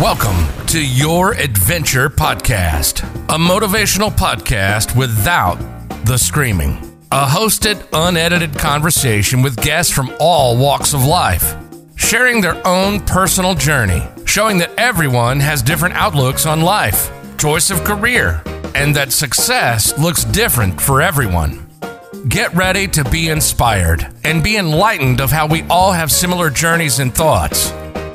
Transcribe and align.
Welcome 0.00 0.66
to 0.66 0.86
Your 0.86 1.32
Adventure 1.32 2.10
Podcast, 2.10 3.02
a 3.30 3.38
motivational 3.38 4.10
podcast 4.10 4.94
without 4.94 5.54
the 6.04 6.18
screaming. 6.18 6.72
A 7.10 7.24
hosted, 7.24 7.82
unedited 7.94 8.58
conversation 8.58 9.40
with 9.40 9.56
guests 9.56 9.90
from 9.90 10.14
all 10.20 10.58
walks 10.58 10.92
of 10.92 11.02
life, 11.06 11.56
sharing 11.94 12.42
their 12.42 12.60
own 12.66 13.00
personal 13.06 13.54
journey, 13.54 14.06
showing 14.26 14.58
that 14.58 14.74
everyone 14.76 15.40
has 15.40 15.62
different 15.62 15.94
outlooks 15.94 16.44
on 16.44 16.60
life, 16.60 17.10
choice 17.38 17.70
of 17.70 17.82
career, 17.82 18.42
and 18.74 18.94
that 18.94 19.12
success 19.12 19.98
looks 19.98 20.24
different 20.24 20.78
for 20.78 21.00
everyone. 21.00 21.66
Get 22.28 22.54
ready 22.54 22.86
to 22.88 23.02
be 23.04 23.30
inspired 23.30 24.06
and 24.24 24.44
be 24.44 24.58
enlightened 24.58 25.22
of 25.22 25.30
how 25.30 25.46
we 25.46 25.62
all 25.70 25.92
have 25.92 26.12
similar 26.12 26.50
journeys 26.50 26.98
and 26.98 27.14
thoughts. 27.14 27.72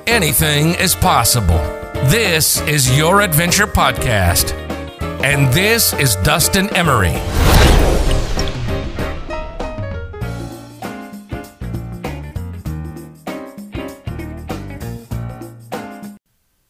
Anything 0.08 0.74
is 0.76 0.96
possible. 0.96 1.60
This 2.10 2.60
is 2.62 2.98
Your 2.98 3.22
Adventure 3.22 3.68
Podcast. 3.68 4.54
And 5.24 5.54
this 5.54 5.94
is 5.94 6.16
Dustin 6.18 6.70
Emery. 6.76 7.12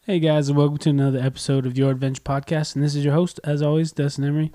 Hey 0.01 0.19
guys, 0.19 0.49
and 0.49 0.57
welcome 0.57 0.77
to 0.79 0.89
another 0.89 1.19
episode 1.19 1.65
of 1.65 1.77
Your 1.77 1.91
Adventure 1.91 2.21
Podcast. 2.21 2.75
And 2.75 2.83
this 2.83 2.95
is 2.95 3.05
your 3.05 3.13
host, 3.13 3.39
as 3.45 3.61
always, 3.61 3.93
Dustin 3.93 4.25
Emery. 4.25 4.51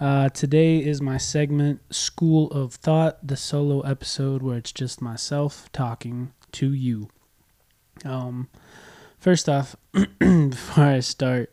Uh, 0.00 0.28
today 0.30 0.78
is 0.78 1.00
my 1.00 1.18
segment, 1.18 1.80
School 1.94 2.50
of 2.50 2.74
Thought, 2.74 3.24
the 3.24 3.36
solo 3.36 3.80
episode 3.82 4.42
where 4.42 4.56
it's 4.56 4.72
just 4.72 5.00
myself 5.00 5.70
talking 5.72 6.32
to 6.50 6.72
you. 6.72 7.10
Um, 8.04 8.48
first 9.18 9.48
off, 9.48 9.76
before 10.18 10.84
I 10.84 11.00
start, 11.00 11.52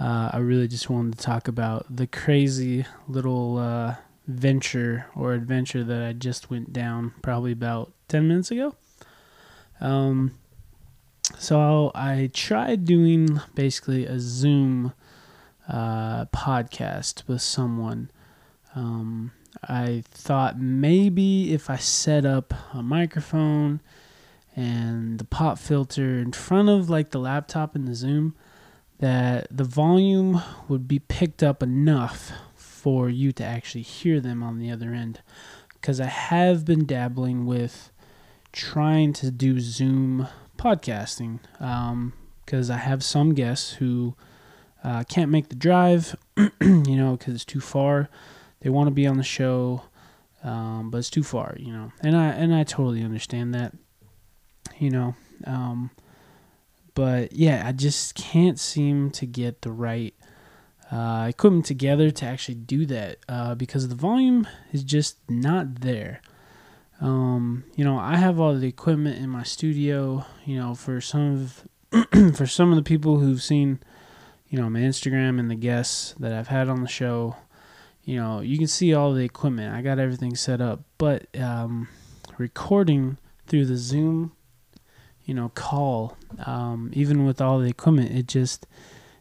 uh, 0.00 0.30
I 0.32 0.38
really 0.38 0.68
just 0.68 0.90
wanted 0.90 1.18
to 1.18 1.24
talk 1.24 1.48
about 1.48 1.94
the 1.94 2.06
crazy 2.06 2.84
little 3.06 3.58
uh, 3.58 3.96
venture 4.26 5.06
or 5.14 5.32
adventure 5.34 5.84
that 5.84 6.02
I 6.02 6.12
just 6.12 6.50
went 6.50 6.72
down 6.72 7.14
probably 7.22 7.52
about 7.52 7.92
10 8.08 8.26
minutes 8.28 8.50
ago. 8.50 8.74
Um, 9.80 10.38
so 11.38 11.90
I 11.94 12.30
tried 12.32 12.84
doing 12.84 13.40
basically 13.54 14.06
a 14.06 14.18
Zoom 14.18 14.92
uh, 15.68 16.26
podcast 16.26 17.26
with 17.26 17.42
someone. 17.42 18.10
Um, 18.74 19.32
I 19.68 20.02
thought 20.10 20.58
maybe 20.58 21.52
if 21.52 21.68
I 21.68 21.76
set 21.76 22.24
up 22.24 22.54
a 22.72 22.82
microphone 22.82 23.80
and 24.54 25.18
the 25.18 25.24
pop 25.24 25.58
filter 25.58 26.18
in 26.18 26.32
front 26.32 26.68
of 26.68 26.90
like 26.90 27.10
the 27.10 27.18
laptop 27.18 27.74
in 27.74 27.84
the 27.84 27.94
Zoom, 27.94 28.34
that 28.98 29.46
the 29.50 29.64
volume 29.64 30.40
would 30.68 30.86
be 30.86 30.98
picked 30.98 31.42
up 31.42 31.62
enough 31.62 32.32
for 32.54 33.08
you 33.08 33.32
to 33.32 33.44
actually 33.44 33.82
hear 33.82 34.20
them 34.20 34.42
on 34.42 34.58
the 34.58 34.70
other 34.70 34.92
end. 34.92 35.20
Because 35.74 36.00
I 36.00 36.06
have 36.06 36.64
been 36.64 36.86
dabbling 36.86 37.46
with 37.46 37.90
trying 38.52 39.12
to 39.14 39.30
do 39.30 39.58
Zoom 39.60 40.28
podcasting 40.56 41.40
because 42.44 42.70
um, 42.70 42.74
I 42.74 42.78
have 42.78 43.02
some 43.02 43.34
guests 43.34 43.74
who 43.74 44.14
uh, 44.84 45.04
can't 45.08 45.30
make 45.30 45.48
the 45.48 45.56
drive, 45.56 46.16
you 46.36 46.96
know, 46.96 47.16
because 47.16 47.34
it's 47.34 47.44
too 47.44 47.60
far. 47.60 48.08
They 48.60 48.70
want 48.70 48.86
to 48.88 48.92
be 48.92 49.06
on 49.06 49.16
the 49.16 49.22
show, 49.24 49.82
um, 50.44 50.90
but 50.90 50.98
it's 50.98 51.10
too 51.10 51.22
far, 51.22 51.56
you 51.58 51.72
know, 51.72 51.92
and 52.00 52.16
I 52.16 52.28
and 52.28 52.54
I 52.54 52.62
totally 52.64 53.02
understand 53.02 53.54
that, 53.54 53.74
you 54.78 54.90
know, 54.90 55.14
um, 55.46 55.90
but 56.94 57.32
yeah, 57.32 57.62
I 57.66 57.72
just 57.72 58.14
can't 58.14 58.58
seem 58.58 59.10
to 59.12 59.26
get 59.26 59.62
the 59.62 59.72
right 59.72 60.14
uh, 60.90 61.26
equipment 61.28 61.64
together 61.64 62.10
to 62.10 62.26
actually 62.26 62.54
do 62.54 62.84
that 62.86 63.18
uh, 63.28 63.54
because 63.54 63.88
the 63.88 63.94
volume 63.94 64.46
is 64.72 64.84
just 64.84 65.18
not 65.28 65.80
there. 65.80 66.20
Um, 67.00 67.64
you 67.74 67.84
know, 67.84 67.98
I 67.98 68.16
have 68.16 68.38
all 68.38 68.54
the 68.54 68.68
equipment 68.68 69.18
in 69.18 69.30
my 69.30 69.42
studio. 69.42 70.24
You 70.44 70.58
know, 70.58 70.74
for 70.74 71.00
some 71.00 71.48
of 71.92 72.06
for 72.36 72.46
some 72.46 72.70
of 72.70 72.76
the 72.76 72.82
people 72.82 73.18
who've 73.18 73.42
seen, 73.42 73.80
you 74.48 74.58
know, 74.58 74.68
my 74.68 74.80
Instagram 74.80 75.40
and 75.40 75.50
the 75.50 75.56
guests 75.56 76.14
that 76.20 76.32
I've 76.32 76.48
had 76.48 76.68
on 76.68 76.82
the 76.82 76.88
show, 76.88 77.36
you 78.04 78.16
know, 78.16 78.40
you 78.40 78.58
can 78.58 78.66
see 78.66 78.94
all 78.94 79.12
the 79.12 79.24
equipment. 79.24 79.74
I 79.74 79.82
got 79.82 79.98
everything 79.98 80.36
set 80.36 80.60
up, 80.60 80.82
but 80.98 81.26
um, 81.38 81.88
recording 82.38 83.16
through 83.46 83.66
the 83.66 83.76
Zoom, 83.76 84.32
you 85.24 85.34
know, 85.34 85.50
call, 85.54 86.16
um, 86.46 86.90
even 86.92 87.24
with 87.24 87.40
all 87.40 87.58
the 87.58 87.68
equipment, 87.68 88.10
it 88.12 88.26
just 88.26 88.66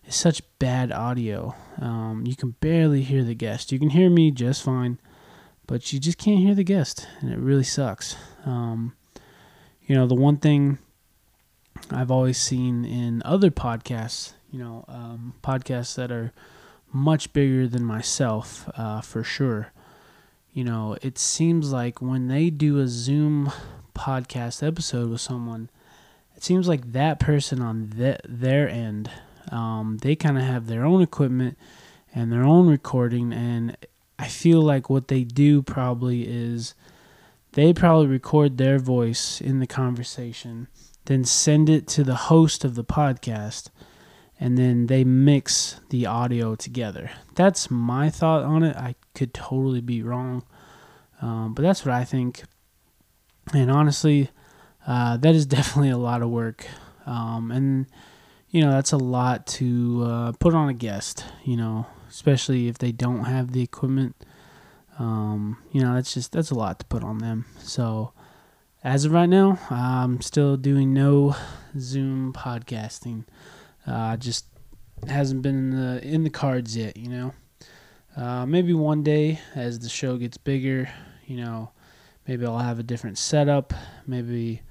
is 0.06 0.16
such 0.16 0.42
bad 0.60 0.92
audio. 0.92 1.56
Um, 1.80 2.24
you 2.26 2.36
can 2.36 2.52
barely 2.60 3.02
hear 3.02 3.24
the 3.24 3.36
guest. 3.36 3.72
You 3.72 3.80
can 3.80 3.92
hear 3.92 4.10
me 4.10 4.32
just 4.32 4.64
fine 4.64 4.98
but 5.72 5.94
you 5.94 6.00
just 6.02 6.18
can't 6.18 6.42
hear 6.42 6.54
the 6.54 6.66
guest, 6.66 7.08
and 7.22 7.32
it 7.32 7.40
really 7.40 7.64
sucks. 7.64 8.18
Um, 8.46 8.94
you 9.88 9.96
know, 9.96 10.06
the 10.06 10.16
one 10.16 10.36
thing 10.36 10.80
I've 11.90 12.12
always 12.12 12.38
seen 12.38 12.84
in 12.84 13.22
other 13.24 13.50
podcasts, 13.50 14.34
you 14.52 14.60
know, 14.60 14.84
um, 14.90 15.34
podcasts 15.42 15.96
that 15.96 16.12
are 16.12 16.34
much 16.92 17.32
bigger 17.32 17.70
than 17.70 17.86
myself, 17.86 18.70
uh, 18.76 19.00
for 19.00 19.24
sure. 19.24 19.72
You 20.52 20.66
know, 20.66 20.98
it 21.02 21.18
seems 21.18 21.72
like 21.72 22.02
when 22.02 22.28
they 22.28 22.50
do 22.50 22.78
a 22.80 22.88
Zoom 22.90 23.50
podcast 23.96 24.68
episode 24.68 25.10
with 25.10 25.22
someone, 25.22 25.70
it 26.42 26.46
seems 26.46 26.68
like 26.68 26.94
that 26.94 27.20
person 27.20 27.62
on 27.62 27.92
the, 27.96 28.18
their 28.28 28.68
end, 28.68 29.12
um, 29.52 30.00
they 30.02 30.16
kind 30.16 30.40
of 30.40 30.44
have 30.44 30.66
their 30.66 30.84
own 30.84 31.04
equipment 31.04 31.56
and 32.16 32.32
their 32.32 32.42
own 32.42 32.68
recording, 32.68 33.32
and 33.32 33.78
I 34.18 34.28
feel 34.28 34.60
like 34.60 34.90
what 34.90 35.08
they 35.08 35.24
do 35.24 35.62
probably 35.62 36.24
is 36.28 36.74
they 37.52 37.74
probably 37.74 38.08
record 38.08 38.58
their 38.58 38.80
voice 38.80 39.40
in 39.40 39.60
the 39.60 39.68
conversation, 39.68 40.68
then 41.06 41.26
send 41.26 41.70
it 41.70 41.86
to 41.90 42.04
the 42.04 42.16
host 42.16 42.66
of 42.66 42.74
the 42.74 42.84
podcast, 42.84 43.70
and 44.40 44.58
then 44.58 44.88
they 44.88 45.04
mix 45.04 45.80
the 45.92 46.08
audio 46.08 46.56
together. 46.56 47.12
That's 47.36 47.70
my 47.70 48.10
thought 48.10 48.42
on 48.42 48.64
it. 48.64 48.76
I 48.76 48.96
could 49.14 49.36
totally 49.36 49.82
be 49.82 50.02
wrong, 50.02 50.42
um, 51.22 51.54
but 51.54 51.62
that's 51.62 51.86
what 51.86 51.94
I 51.94 52.04
think. 52.04 52.46
And 53.54 53.70
honestly, 53.70 54.32
uh, 54.88 55.18
that 55.18 55.36
is 55.36 55.46
definitely 55.58 55.90
a 55.90 55.98
lot 55.98 56.22
of 56.22 56.30
work. 56.30 56.66
Um, 57.06 57.52
and, 57.52 57.88
you 58.50 58.62
know, 58.62 58.72
that's 58.72 58.92
a 58.92 58.98
lot 58.98 59.48
to 59.48 60.04
uh, 60.06 60.32
put 60.34 60.54
on 60.54 60.70
a 60.70 60.74
guest, 60.74 61.26
you 61.44 61.58
know, 61.58 61.88
especially 62.10 62.68
if 62.68 62.78
they 62.78 62.92
don't 62.92 63.26
have 63.26 63.52
the 63.52 63.62
equipment. 63.62 64.16
Um, 65.00 65.58
you 65.72 65.82
know, 65.82 65.96
that's 65.96 66.14
just 66.14 66.32
that's 66.32 66.52
a 66.52 66.56
lot 66.56 66.80
to 66.80 66.86
put 66.86 67.04
on 67.04 67.18
them. 67.20 67.46
So 67.60 68.14
as 68.84 69.06
of 69.06 69.12
right 69.14 69.30
now, 69.30 69.58
I'm 69.70 70.22
still 70.22 70.58
doing 70.58 70.94
no 70.94 71.36
Zoom 71.80 72.34
podcasting. 72.34 73.26
Uh, 73.88 74.18
just 74.18 74.46
hasn't 75.08 75.42
been 75.42 75.56
in 75.56 75.70
the 75.72 76.08
in 76.08 76.24
the 76.24 76.30
cards 76.30 76.76
yet. 76.76 76.98
You 76.98 77.10
know, 77.10 77.34
uh, 78.16 78.46
maybe 78.46 78.74
one 78.74 79.02
day 79.02 79.40
as 79.56 79.80
the 79.80 79.90
show 79.90 80.18
gets 80.18 80.38
bigger, 80.38 80.90
you 81.26 81.38
know, 81.38 81.72
maybe 82.28 82.46
I'll 82.46 82.60
have 82.60 82.80
a 82.80 82.84
different 82.84 83.18
setup. 83.18 83.74
Maybe. 84.06 84.62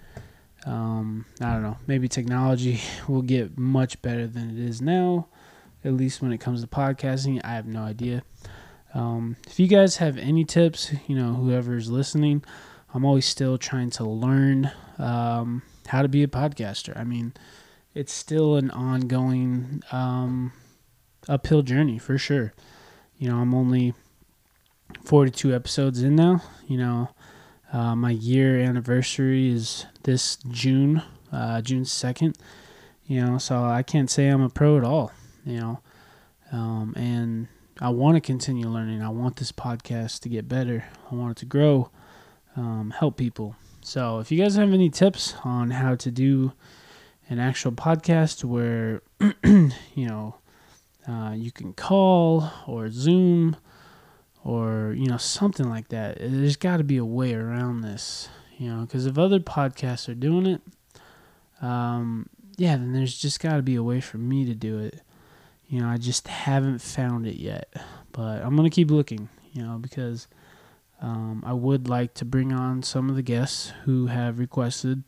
Um, 0.66 1.24
I 1.40 1.52
don't 1.52 1.62
know. 1.62 1.78
Maybe 1.86 2.08
technology 2.08 2.80
will 3.08 3.22
get 3.22 3.56
much 3.56 4.00
better 4.02 4.26
than 4.26 4.50
it 4.50 4.58
is 4.58 4.80
now 4.80 5.28
at 5.84 5.94
least 5.94 6.20
when 6.20 6.32
it 6.32 6.38
comes 6.38 6.60
to 6.60 6.66
podcasting. 6.66 7.40
I 7.44 7.54
have 7.54 7.66
no 7.66 7.82
idea. 7.82 8.22
Um, 8.94 9.36
if 9.46 9.60
you 9.60 9.68
guys 9.68 9.96
have 9.96 10.18
any 10.18 10.44
tips, 10.44 10.92
you 11.06 11.16
know, 11.16 11.34
whoever's 11.34 11.90
listening, 11.90 12.44
I'm 12.92 13.04
always 13.04 13.26
still 13.26 13.56
trying 13.56 13.90
to 13.90 14.04
learn 14.04 14.70
um, 14.98 15.62
how 15.86 16.02
to 16.02 16.08
be 16.08 16.22
a 16.22 16.28
podcaster. 16.28 16.96
I 16.98 17.04
mean, 17.04 17.32
it's 17.94 18.12
still 18.12 18.56
an 18.56 18.70
ongoing 18.70 19.82
um, 19.92 20.52
uphill 21.28 21.62
journey 21.62 21.98
for 21.98 22.18
sure. 22.18 22.52
You 23.16 23.28
know, 23.28 23.38
I'm 23.38 23.54
only 23.54 23.94
42 25.04 25.54
episodes 25.54 26.02
in 26.02 26.16
now. 26.16 26.42
You 26.66 26.78
know, 26.78 27.10
uh, 27.72 27.94
my 27.94 28.10
year 28.10 28.60
anniversary 28.60 29.52
is 29.52 29.86
this 30.02 30.36
June, 30.50 31.02
uh, 31.32 31.60
June 31.62 31.84
2nd. 31.84 32.36
You 33.06 33.24
know, 33.24 33.38
so 33.38 33.64
I 33.64 33.82
can't 33.82 34.08
say 34.08 34.28
I'm 34.28 34.42
a 34.42 34.48
pro 34.48 34.78
at 34.78 34.84
all 34.84 35.12
you 35.44 35.58
know. 35.58 35.80
Um, 36.52 36.94
and 36.96 37.48
I 37.80 37.90
want 37.90 38.16
to 38.16 38.20
continue 38.20 38.68
learning. 38.68 39.02
I 39.02 39.08
want 39.08 39.36
this 39.36 39.52
podcast 39.52 40.20
to 40.20 40.28
get 40.28 40.48
better. 40.48 40.84
I 41.10 41.14
want 41.14 41.32
it 41.32 41.40
to 41.40 41.46
grow, 41.46 41.90
um, 42.56 42.92
help 42.96 43.16
people. 43.16 43.56
So 43.82 44.18
if 44.18 44.30
you 44.30 44.40
guys 44.40 44.56
have 44.56 44.72
any 44.72 44.90
tips 44.90 45.34
on 45.44 45.70
how 45.70 45.94
to 45.96 46.10
do 46.10 46.52
an 47.28 47.38
actual 47.38 47.72
podcast 47.72 48.44
where, 48.44 49.02
you 49.44 50.06
know, 50.08 50.36
uh, 51.08 51.32
you 51.34 51.50
can 51.50 51.72
call 51.72 52.50
or 52.66 52.90
Zoom 52.90 53.56
or, 54.44 54.94
you 54.96 55.06
know, 55.06 55.16
something 55.16 55.68
like 55.68 55.88
that, 55.88 56.18
there's 56.18 56.56
got 56.56 56.78
to 56.78 56.84
be 56.84 56.96
a 56.96 57.04
way 57.04 57.34
around 57.34 57.82
this, 57.82 58.28
you 58.58 58.72
know, 58.72 58.82
because 58.82 59.06
if 59.06 59.18
other 59.18 59.38
podcasts 59.38 60.08
are 60.08 60.14
doing 60.14 60.46
it, 60.46 60.62
um, 61.62 62.28
yeah, 62.56 62.76
then 62.76 62.92
there's 62.92 63.16
just 63.16 63.40
got 63.40 63.56
to 63.56 63.62
be 63.62 63.74
a 63.76 63.82
way 63.82 64.00
for 64.00 64.18
me 64.18 64.44
to 64.44 64.54
do 64.54 64.78
it. 64.78 65.00
You 65.68 65.80
know, 65.80 65.88
I 65.88 65.98
just 65.98 66.26
haven't 66.26 66.80
found 66.80 67.26
it 67.26 67.36
yet, 67.36 67.72
but 68.12 68.42
I'm 68.42 68.56
gonna 68.56 68.70
keep 68.70 68.90
looking. 68.90 69.28
You 69.52 69.62
know, 69.62 69.78
because 69.78 70.28
um, 71.00 71.42
I 71.46 71.52
would 71.52 71.88
like 71.88 72.14
to 72.14 72.24
bring 72.24 72.52
on 72.52 72.82
some 72.82 73.08
of 73.08 73.16
the 73.16 73.22
guests 73.22 73.72
who 73.84 74.06
have 74.06 74.38
requested, 74.38 75.02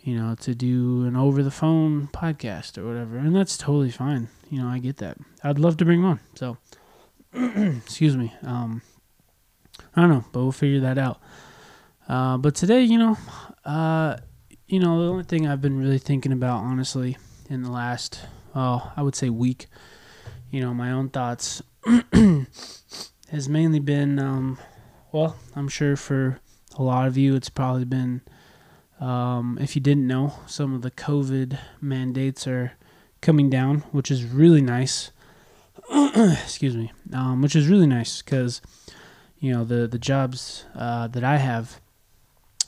you 0.00 0.16
know, 0.16 0.34
to 0.40 0.54
do 0.54 1.04
an 1.04 1.16
over 1.16 1.42
the 1.42 1.50
phone 1.50 2.08
podcast 2.12 2.78
or 2.78 2.86
whatever, 2.86 3.16
and 3.18 3.34
that's 3.34 3.56
totally 3.56 3.90
fine. 3.90 4.28
You 4.50 4.62
know, 4.62 4.68
I 4.68 4.78
get 4.78 4.96
that. 4.98 5.18
I'd 5.44 5.58
love 5.58 5.76
to 5.78 5.84
bring 5.84 6.04
on. 6.04 6.20
So, 6.34 6.56
excuse 7.34 8.16
me. 8.16 8.32
Um, 8.42 8.82
I 9.94 10.02
don't 10.02 10.10
know, 10.10 10.24
but 10.32 10.42
we'll 10.42 10.52
figure 10.52 10.80
that 10.80 10.98
out. 10.98 11.20
Uh, 12.08 12.36
but 12.36 12.54
today, 12.54 12.82
you 12.82 12.98
know, 12.98 13.16
uh, 13.64 14.16
you 14.66 14.80
know, 14.80 15.02
the 15.02 15.10
only 15.10 15.24
thing 15.24 15.46
I've 15.46 15.60
been 15.60 15.78
really 15.78 15.98
thinking 15.98 16.32
about, 16.32 16.62
honestly, 16.62 17.16
in 17.48 17.62
the 17.62 17.70
last, 17.70 18.20
oh, 18.54 18.92
I 18.96 19.02
would 19.02 19.14
say 19.14 19.30
week, 19.30 19.66
you 20.50 20.60
know, 20.60 20.74
my 20.74 20.90
own 20.90 21.08
thoughts, 21.08 21.62
has 23.30 23.48
mainly 23.48 23.80
been, 23.80 24.18
um, 24.18 24.58
well, 25.12 25.36
I'm 25.54 25.68
sure 25.68 25.96
for 25.96 26.40
a 26.78 26.82
lot 26.82 27.06
of 27.06 27.16
you, 27.16 27.34
it's 27.34 27.50
probably 27.50 27.84
been, 27.84 28.22
um, 29.00 29.58
if 29.60 29.74
you 29.74 29.82
didn't 29.82 30.06
know, 30.06 30.34
some 30.46 30.74
of 30.74 30.82
the 30.82 30.90
COVID 30.90 31.58
mandates 31.80 32.46
are 32.46 32.72
coming 33.20 33.50
down, 33.50 33.80
which 33.92 34.10
is 34.10 34.24
really 34.24 34.62
nice. 34.62 35.10
Excuse 36.14 36.76
me, 36.76 36.92
um, 37.12 37.42
which 37.42 37.56
is 37.56 37.68
really 37.68 37.86
nice 37.86 38.22
because, 38.22 38.60
you 39.38 39.52
know, 39.52 39.64
the 39.64 39.86
the 39.86 39.98
jobs 39.98 40.64
uh, 40.74 41.08
that 41.08 41.24
I 41.24 41.38
have 41.38 41.80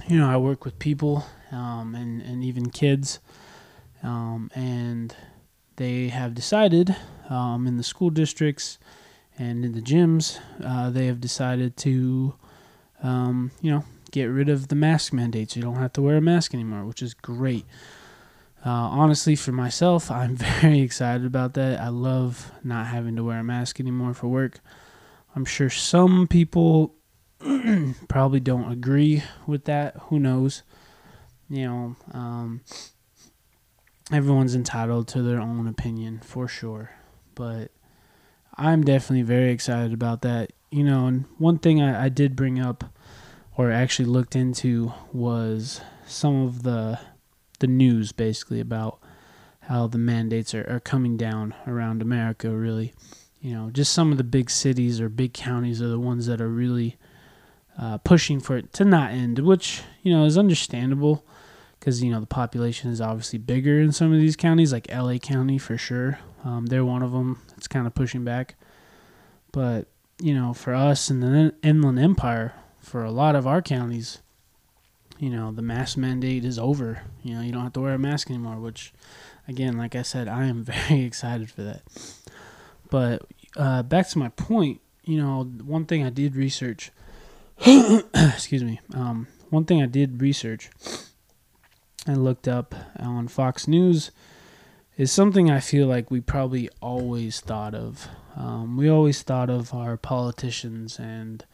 you 0.08 0.19
know, 0.19 0.28
I 0.28 0.37
work 0.37 0.64
with 0.64 0.78
people 0.78 1.25
um, 1.52 1.94
and 1.94 2.20
and 2.22 2.43
even 2.44 2.70
kids, 2.70 3.20
um, 4.02 4.50
and 4.55 5.14
they 5.76 6.08
have 6.08 6.34
decided 6.34 6.94
um, 7.31 7.66
in 7.66 7.76
the 7.76 7.82
school 7.82 8.11
districts 8.11 8.78
and 9.38 9.64
in 9.64 9.72
the 9.72 9.81
gyms, 9.81 10.38
uh, 10.62 10.90
they 10.90 11.06
have 11.06 11.20
decided 11.20 11.76
to, 11.78 12.34
um, 13.02 13.50
you 13.60 13.70
know, 13.70 13.84
get 14.12 14.26
rid 14.26 14.49
of 14.49 14.69
the 14.69 14.76
mask 14.76 15.12
mandates. 15.12 15.56
You 15.56 15.62
don't 15.62 15.76
have 15.76 15.93
to 15.94 16.02
wear 16.02 16.17
a 16.17 16.20
mask 16.20 16.55
anymore, 16.55 16.84
which 16.84 17.02
is 17.02 17.14
great. 17.14 17.64
Uh, 18.64 18.70
honestly, 18.70 19.37
for 19.37 19.52
myself, 19.52 20.11
I'm 20.11 20.37
very 20.61 20.81
excited 20.81 21.26
about 21.26 21.55
that. 21.55 21.81
I 21.81 21.88
love 21.88 22.50
not 22.62 22.87
having 22.87 23.16
to 23.16 23.25
wear 23.25 23.40
a 23.40 23.44
mask 23.44 23.78
anymore 23.78 24.14
for 24.14 24.28
work. 24.28 24.61
I'm 25.37 25.44
sure 25.44 25.69
some 25.69 26.26
people 26.26 26.94
probably 28.08 28.40
don't 28.40 28.72
agree 28.72 29.22
with 29.46 29.64
that. 29.64 29.96
Who 30.05 30.19
knows? 30.19 30.62
You 31.50 31.66
know, 31.66 31.96
um, 32.12 32.62
everyone's 34.11 34.55
entitled 34.55 35.08
to 35.08 35.22
their 35.22 35.40
own 35.40 35.67
opinion 35.69 36.20
for 36.20 36.49
sure. 36.49 36.90
But 37.34 37.70
I'm 38.56 38.82
definitely 38.82 39.22
very 39.22 39.50
excited 39.50 39.93
about 39.93 40.22
that. 40.22 40.52
You 40.70 40.84
know, 40.84 41.06
and 41.06 41.26
one 41.37 41.58
thing 41.58 41.82
I, 41.82 42.06
I 42.06 42.08
did 42.08 42.34
bring 42.34 42.58
up 42.58 42.84
or 43.56 43.70
actually 43.70 44.06
looked 44.06 44.34
into 44.34 44.93
was 45.12 45.81
some 46.06 46.44
of 46.44 46.62
the 46.62 46.99
the 47.59 47.67
news 47.67 48.12
basically 48.12 48.61
about 48.61 48.99
how 49.61 49.87
the 49.87 49.99
mandates 49.99 50.55
are, 50.55 50.69
are 50.69 50.81
coming 50.81 51.17
down 51.17 51.55
around 51.67 52.03
America 52.03 52.51
really. 52.51 52.93
You 53.41 53.53
know, 53.53 53.71
just 53.71 53.93
some 53.93 54.11
of 54.11 54.17
the 54.17 54.25
big 54.25 54.49
cities 54.49 55.01
or 55.01 55.09
big 55.11 55.35
counties 55.35 55.83
are 55.83 55.89
the 55.89 56.01
ones 56.01 56.27
that 56.27 56.41
are 56.41 56.49
really 56.49 56.97
uh, 57.79 57.99
pushing 57.99 58.41
for 58.41 58.56
it 58.56 58.73
to 58.75 58.85
not 58.85 59.11
end, 59.11 59.39
which 59.41 59.83
you 60.03 60.12
know 60.12 60.25
is 60.25 60.39
understandable 60.39 61.27
because 61.79 62.03
you 62.03 62.11
know 62.11 62.21
the 62.21 62.27
population 62.27 62.91
is 62.91 63.01
obviously 63.01 63.39
bigger 63.39 63.81
in 63.81 63.93
some 63.93 64.12
of 64.12 64.19
these 64.19 64.37
counties, 64.37 64.73
like 64.73 64.91
LA 64.91 65.19
County 65.19 65.59
for 65.59 65.77
sure. 65.77 66.19
Um, 66.45 66.67
they're 66.67 66.85
one 66.85 67.03
of 67.03 67.12
them. 67.12 67.41
It's 67.56 67.69
kind 67.69 67.87
of 67.87 67.95
pushing 67.95 68.25
back, 68.25 68.55
but 69.53 69.89
you 70.19 70.35
know, 70.35 70.55
for 70.55 70.75
us 70.75 71.11
in 71.11 71.21
the 71.21 71.55
Inland 71.62 71.99
Empire, 71.99 72.55
for 72.79 73.05
a 73.05 73.11
lot 73.11 73.37
of 73.37 73.47
our 73.47 73.61
counties, 73.61 74.23
you 75.25 75.31
know, 75.31 75.53
the 75.53 75.62
mask 75.62 75.97
mandate 75.97 76.44
is 76.44 76.59
over. 76.59 77.03
You 77.23 77.35
know, 77.35 77.41
you 77.41 77.53
don't 77.53 77.62
have 77.62 77.73
to 77.75 77.81
wear 77.81 77.94
a 77.94 77.99
mask 77.99 78.31
anymore, 78.31 78.56
which, 78.56 78.93
again, 79.49 79.79
like 79.79 79.97
I 79.97 80.03
said, 80.03 80.29
I 80.41 80.44
am 80.44 80.65
very 80.65 81.03
excited 81.03 81.50
for 81.50 81.62
that. 81.62 81.82
But 82.91 83.23
uh, 83.56 83.82
back 83.82 84.09
to 84.11 84.19
my 84.19 84.29
point, 84.31 84.81
you 85.05 85.21
know, 85.21 85.44
one 85.44 85.87
thing 85.87 86.05
I 86.05 86.11
did 86.11 86.37
research 86.37 86.91
excuse 88.15 88.65
me. 88.65 88.81
Um, 88.93 89.29
one 89.50 89.65
thing 89.65 89.82
I 89.82 89.87
did 89.87 90.21
research 90.21 90.71
and 92.06 92.25
looked 92.25 92.49
up 92.49 92.75
on 92.99 93.29
Fox 93.29 93.69
News 93.69 94.11
is 94.97 95.11
something 95.12 95.50
I 95.50 95.61
feel 95.61 95.87
like 95.87 96.11
we 96.11 96.20
probably 96.20 96.69
always 96.81 97.41
thought 97.41 97.75
of. 97.75 98.09
Um, 98.37 98.77
we 98.77 98.88
always 98.88 99.23
thought 99.23 99.50
of 99.50 99.73
our 99.73 99.97
politicians 99.97 100.99
and 100.99 101.44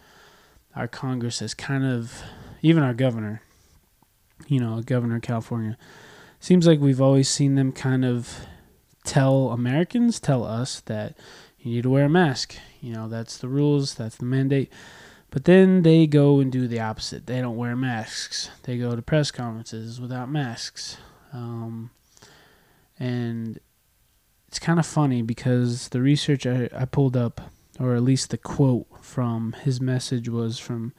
our 0.74 0.88
Congress 0.88 1.42
as 1.42 1.54
kind 1.54 1.84
of, 1.84 2.22
even 2.62 2.82
our 2.82 2.94
governor, 2.94 3.42
you 4.46 4.60
know, 4.60 4.80
governor 4.82 5.16
of 5.16 5.22
California. 5.22 5.76
Seems 6.38 6.66
like 6.66 6.80
we've 6.80 7.00
always 7.00 7.28
seen 7.28 7.54
them 7.54 7.72
kind 7.72 8.04
of 8.04 8.46
tell 9.04 9.50
Americans, 9.50 10.20
tell 10.20 10.44
us 10.44 10.80
that 10.80 11.16
you 11.58 11.72
need 11.72 11.82
to 11.82 11.90
wear 11.90 12.06
a 12.06 12.10
mask. 12.10 12.56
You 12.80 12.94
know, 12.94 13.08
that's 13.08 13.36
the 13.36 13.48
rules, 13.48 13.94
that's 13.94 14.16
the 14.16 14.24
mandate. 14.24 14.72
But 15.30 15.44
then 15.44 15.82
they 15.82 16.06
go 16.06 16.40
and 16.40 16.50
do 16.50 16.66
the 16.66 16.80
opposite. 16.80 17.26
They 17.26 17.40
don't 17.40 17.56
wear 17.56 17.76
masks. 17.76 18.50
They 18.64 18.78
go 18.78 18.96
to 18.96 19.02
press 19.02 19.30
conferences 19.30 20.00
without 20.00 20.30
masks. 20.30 20.96
Um, 21.32 21.90
and 22.98 23.60
it's 24.48 24.58
kind 24.58 24.80
of 24.80 24.86
funny 24.86 25.22
because 25.22 25.88
the 25.88 26.00
research 26.00 26.46
I, 26.46 26.68
I, 26.76 26.84
pulled 26.84 27.16
up, 27.16 27.40
or 27.78 27.94
at 27.94 28.02
least 28.02 28.30
the 28.30 28.38
quote 28.38 28.88
from 29.00 29.52
his 29.62 29.80
message, 29.80 30.28
was 30.28 30.58
from 30.58 30.92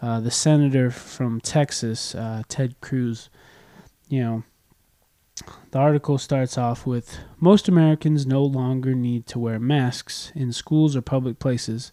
uh, 0.00 0.20
the 0.20 0.30
senator 0.30 0.90
from 0.90 1.40
Texas, 1.40 2.14
uh, 2.14 2.42
Ted 2.48 2.80
Cruz. 2.80 3.30
You 4.08 4.22
know, 4.22 4.42
the 5.70 5.78
article 5.78 6.18
starts 6.18 6.56
off 6.56 6.86
with 6.86 7.18
Most 7.38 7.68
Americans 7.68 8.26
no 8.26 8.42
longer 8.42 8.94
need 8.94 9.26
to 9.28 9.38
wear 9.38 9.58
masks 9.58 10.32
in 10.34 10.52
schools 10.52 10.96
or 10.96 11.02
public 11.02 11.38
places 11.38 11.92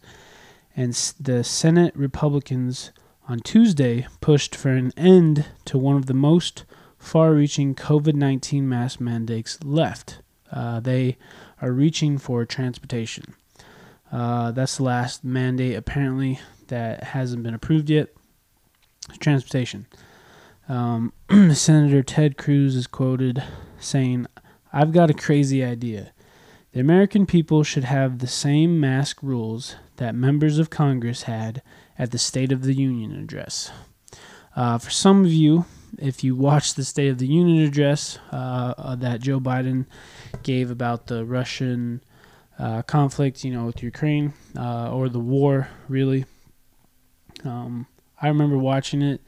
and 0.76 0.94
the 1.20 1.44
Senate 1.44 1.96
Republicans 1.96 2.92
on 3.28 3.40
Tuesday 3.40 4.08
pushed 4.20 4.56
for 4.56 4.70
an 4.70 4.92
end 4.98 5.46
to 5.66 5.78
one 5.78 5.96
of 5.96 6.06
the 6.06 6.14
most 6.14 6.66
far 6.98 7.34
reaching 7.34 7.74
COVID 7.74 8.14
19 8.14 8.68
mask 8.68 9.00
mandates 9.00 9.64
left. 9.64 10.20
Uh, 10.52 10.80
they 10.80 11.18
are 11.62 11.72
reaching 11.72 12.18
for 12.18 12.46
transportation. 12.46 13.36
Uh, 14.12 14.52
that's 14.52 14.78
the 14.78 14.84
last 14.84 15.24
mandate, 15.24 15.76
apparently, 15.76 16.40
that 16.68 17.04
hasn't 17.04 17.44
been 17.44 17.54
approved 17.54 17.90
yet. 17.90 18.10
Transportation. 19.20 19.86
Um, 20.68 21.14
Senator 21.54 22.02
Ted 22.02 22.38
Cruz 22.38 22.76
is 22.76 22.88
quoted 22.88 23.44
saying, 23.80 24.26
I've 24.74 24.92
got 24.92 25.10
a 25.10 25.14
crazy 25.14 25.64
idea. 25.64 26.12
The 26.74 26.80
American 26.82 27.26
people 27.26 27.64
should 27.64 27.86
have 27.86 28.20
the 28.20 28.28
same 28.28 28.80
mask 28.80 29.24
rules 29.24 29.76
that 29.96 30.16
members 30.16 30.60
of 30.60 30.70
Congress 30.70 31.24
had 31.24 31.62
at 31.98 32.12
the 32.12 32.18
State 32.18 32.52
of 32.52 32.64
the 32.64 32.74
Union 32.74 33.16
address. 33.16 33.72
Uh, 34.56 34.78
for 34.78 34.90
some 34.90 35.24
of 35.24 35.32
you, 35.32 35.66
if 35.98 36.24
you 36.24 36.36
watched 36.36 36.76
the 36.76 36.84
State 36.84 37.10
of 37.10 37.18
the 37.18 37.28
Union 37.28 37.66
address 37.66 38.20
uh, 38.32 38.74
uh, 38.78 38.96
that 38.96 39.22
Joe 39.22 39.40
Biden 39.40 39.86
gave 40.44 40.70
about 40.70 41.08
the 41.08 41.24
Russian 41.24 42.02
uh, 42.60 42.82
conflict, 42.82 43.44
you 43.44 43.52
know, 43.52 43.66
with 43.66 43.84
Ukraine 43.84 44.34
uh, 44.58 44.92
or 44.92 45.10
the 45.10 45.20
war, 45.20 45.70
really, 45.88 46.26
um, 47.46 47.88
I 48.22 48.28
remember 48.28 48.58
watching 48.58 49.02
it. 49.02 49.22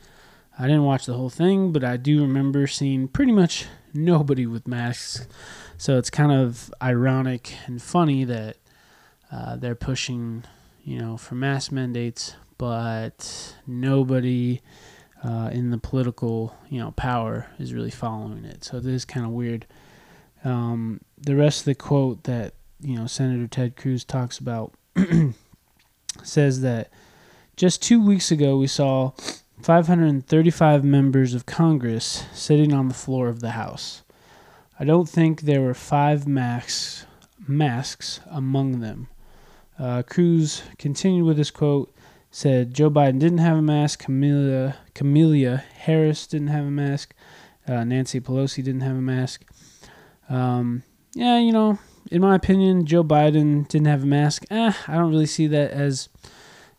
I 0.60 0.64
didn't 0.64 0.86
watch 0.86 1.06
the 1.06 1.14
whole 1.14 1.30
thing, 1.30 1.72
but 1.72 1.84
I 1.84 1.98
do 1.98 2.22
remember 2.22 2.68
seeing 2.68 3.08
pretty 3.08 3.32
much 3.32 3.66
nobody 3.94 4.46
with 4.46 4.68
masks. 4.68 5.28
So 5.78 5.98
it's 5.98 6.10
kind 6.10 6.32
of 6.32 6.74
ironic 6.82 7.54
and 7.68 7.82
funny 7.82 8.24
that 8.24 8.58
uh, 9.32 9.58
they're 9.58 9.76
pushing 9.76 10.44
you 10.88 10.98
know, 10.98 11.18
for 11.18 11.36
mask 11.36 11.74
mandates, 11.74 12.34
but 12.58 13.54
nobody 13.68 14.62
uh, 15.22 15.50
in 15.52 15.70
the 15.70 15.78
political, 15.78 16.56
you 16.70 16.80
know, 16.80 16.92
power 16.92 17.48
is 17.60 17.74
really 17.74 17.92
following 17.92 18.46
it. 18.46 18.64
So 18.64 18.80
this 18.80 18.94
is 18.94 19.04
kind 19.06 19.26
of 19.26 19.34
weird. 19.34 19.66
Um, 20.46 21.02
the 21.18 21.36
rest 21.36 21.60
of 21.60 21.66
the 21.66 21.76
quote 21.76 22.24
that 22.24 22.54
you 22.80 22.96
know 22.96 23.06
Senator 23.06 23.48
Ted 23.48 23.76
Cruz 23.76 24.06
talks 24.06 24.40
about 24.40 24.76
says 26.24 26.62
that 26.62 26.90
just 27.58 27.82
two 27.82 28.00
weeks 28.00 28.32
ago 28.32 28.56
we 28.56 28.68
saw 28.68 29.12
535 29.64 30.84
members 30.84 31.34
of 31.34 31.48
Congress 31.48 32.24
sitting 32.32 32.72
on 32.72 32.88
the 32.88 32.94
floor 32.94 33.28
of 33.28 33.40
the 33.40 33.52
House. 33.52 34.04
I 34.80 34.86
don't 34.86 35.10
think 35.10 35.42
there 35.42 35.62
were 35.62 35.74
five 35.74 36.28
masks 36.28 37.06
masks 37.48 38.20
among 38.28 38.80
them. 38.80 39.08
Uh, 39.80 40.04
Cruz 40.04 40.62
continued 40.78 41.26
with 41.26 41.38
his 41.38 41.50
quote, 41.50 41.94
said 42.30 42.74
Joe 42.74 42.92
Biden 42.92 43.20
didn't 43.20 43.40
have 43.40 43.58
a 43.58 43.62
mask, 43.62 44.00
Camilla, 44.06 44.76
Camilla 44.94 45.58
Harris 45.58 46.28
didn't 46.28 46.48
have 46.48 46.66
a 46.66 46.72
mask, 46.72 47.16
uh, 47.68 47.84
Nancy 47.84 48.20
Pelosi 48.20 48.64
didn't 48.64 48.82
have 48.82 48.96
a 48.96 49.02
mask. 49.02 49.46
Um, 50.30 50.84
yeah, 51.14 51.40
you 51.40 51.52
know, 51.52 51.80
in 52.12 52.22
my 52.22 52.36
opinion, 52.36 52.86
Joe 52.86 53.04
Biden 53.04 53.68
didn't 53.68 53.88
have 53.88 54.04
a 54.04 54.08
mask. 54.08 54.46
Eh, 54.52 54.74
I 54.88 54.94
don't 54.94 55.10
really 55.10 55.26
see 55.26 55.48
that 55.48 55.72
as 55.72 56.10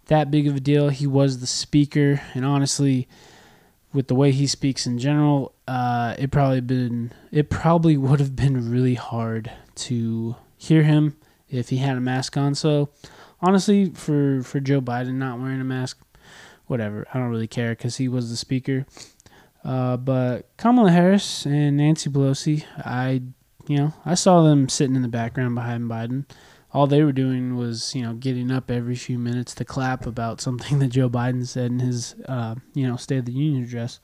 that 0.08 0.30
big 0.30 0.46
of 0.46 0.56
a 0.56 0.60
deal. 0.60 0.88
He 0.88 1.06
was 1.06 1.38
the 1.38 1.46
speaker, 1.46 2.20
and 2.34 2.44
honestly, 2.44 3.08
with 3.92 4.08
the 4.08 4.14
way 4.14 4.32
he 4.32 4.46
speaks 4.46 4.86
in 4.86 4.98
general, 4.98 5.54
uh, 5.66 6.14
it 6.18 6.30
probably 6.30 6.60
been 6.60 7.12
it 7.30 7.48
probably 7.48 7.96
would 7.98 8.20
have 8.20 8.36
been 8.36 8.70
really 8.70 8.94
hard 8.94 9.50
to 9.76 10.36
hear 10.56 10.82
him 10.82 11.16
if 11.48 11.68
he 11.68 11.78
had 11.78 11.96
a 11.96 12.00
mask 12.00 12.36
on. 12.36 12.54
So 12.54 12.90
honestly, 13.40 13.90
for 13.90 14.42
for 14.42 14.60
Joe 14.60 14.80
Biden 14.80 15.14
not 15.14 15.40
wearing 15.40 15.60
a 15.60 15.64
mask, 15.64 16.00
whatever, 16.66 17.06
I 17.12 17.18
don't 17.18 17.30
really 17.30 17.46
care 17.46 17.70
because 17.70 17.96
he 17.96 18.08
was 18.08 18.30
the 18.30 18.36
speaker. 18.36 18.86
Uh, 19.64 19.96
but 19.96 20.48
Kamala 20.56 20.90
Harris 20.90 21.44
and 21.44 21.76
Nancy 21.76 22.10
Pelosi, 22.10 22.64
I 22.78 23.22
you 23.66 23.76
know 23.76 23.94
I 24.04 24.14
saw 24.14 24.42
them 24.42 24.68
sitting 24.68 24.96
in 24.96 25.02
the 25.02 25.08
background 25.08 25.54
behind 25.54 25.90
Biden. 25.90 26.24
All 26.72 26.86
they 26.86 27.02
were 27.02 27.12
doing 27.12 27.56
was 27.56 27.94
you 27.94 28.02
know 28.02 28.14
getting 28.14 28.50
up 28.50 28.70
every 28.70 28.96
few 28.96 29.18
minutes 29.18 29.54
to 29.56 29.64
clap 29.64 30.06
about 30.06 30.40
something 30.46 30.78
that 30.80 30.88
Joe 30.88 31.08
Biden 31.08 31.46
said 31.46 31.70
in 31.70 31.80
his 31.80 32.14
uh, 32.26 32.56
you 32.74 32.86
know 32.86 32.96
State 32.96 33.18
of 33.18 33.24
the 33.26 33.32
Union 33.32 33.64
address. 33.64 34.00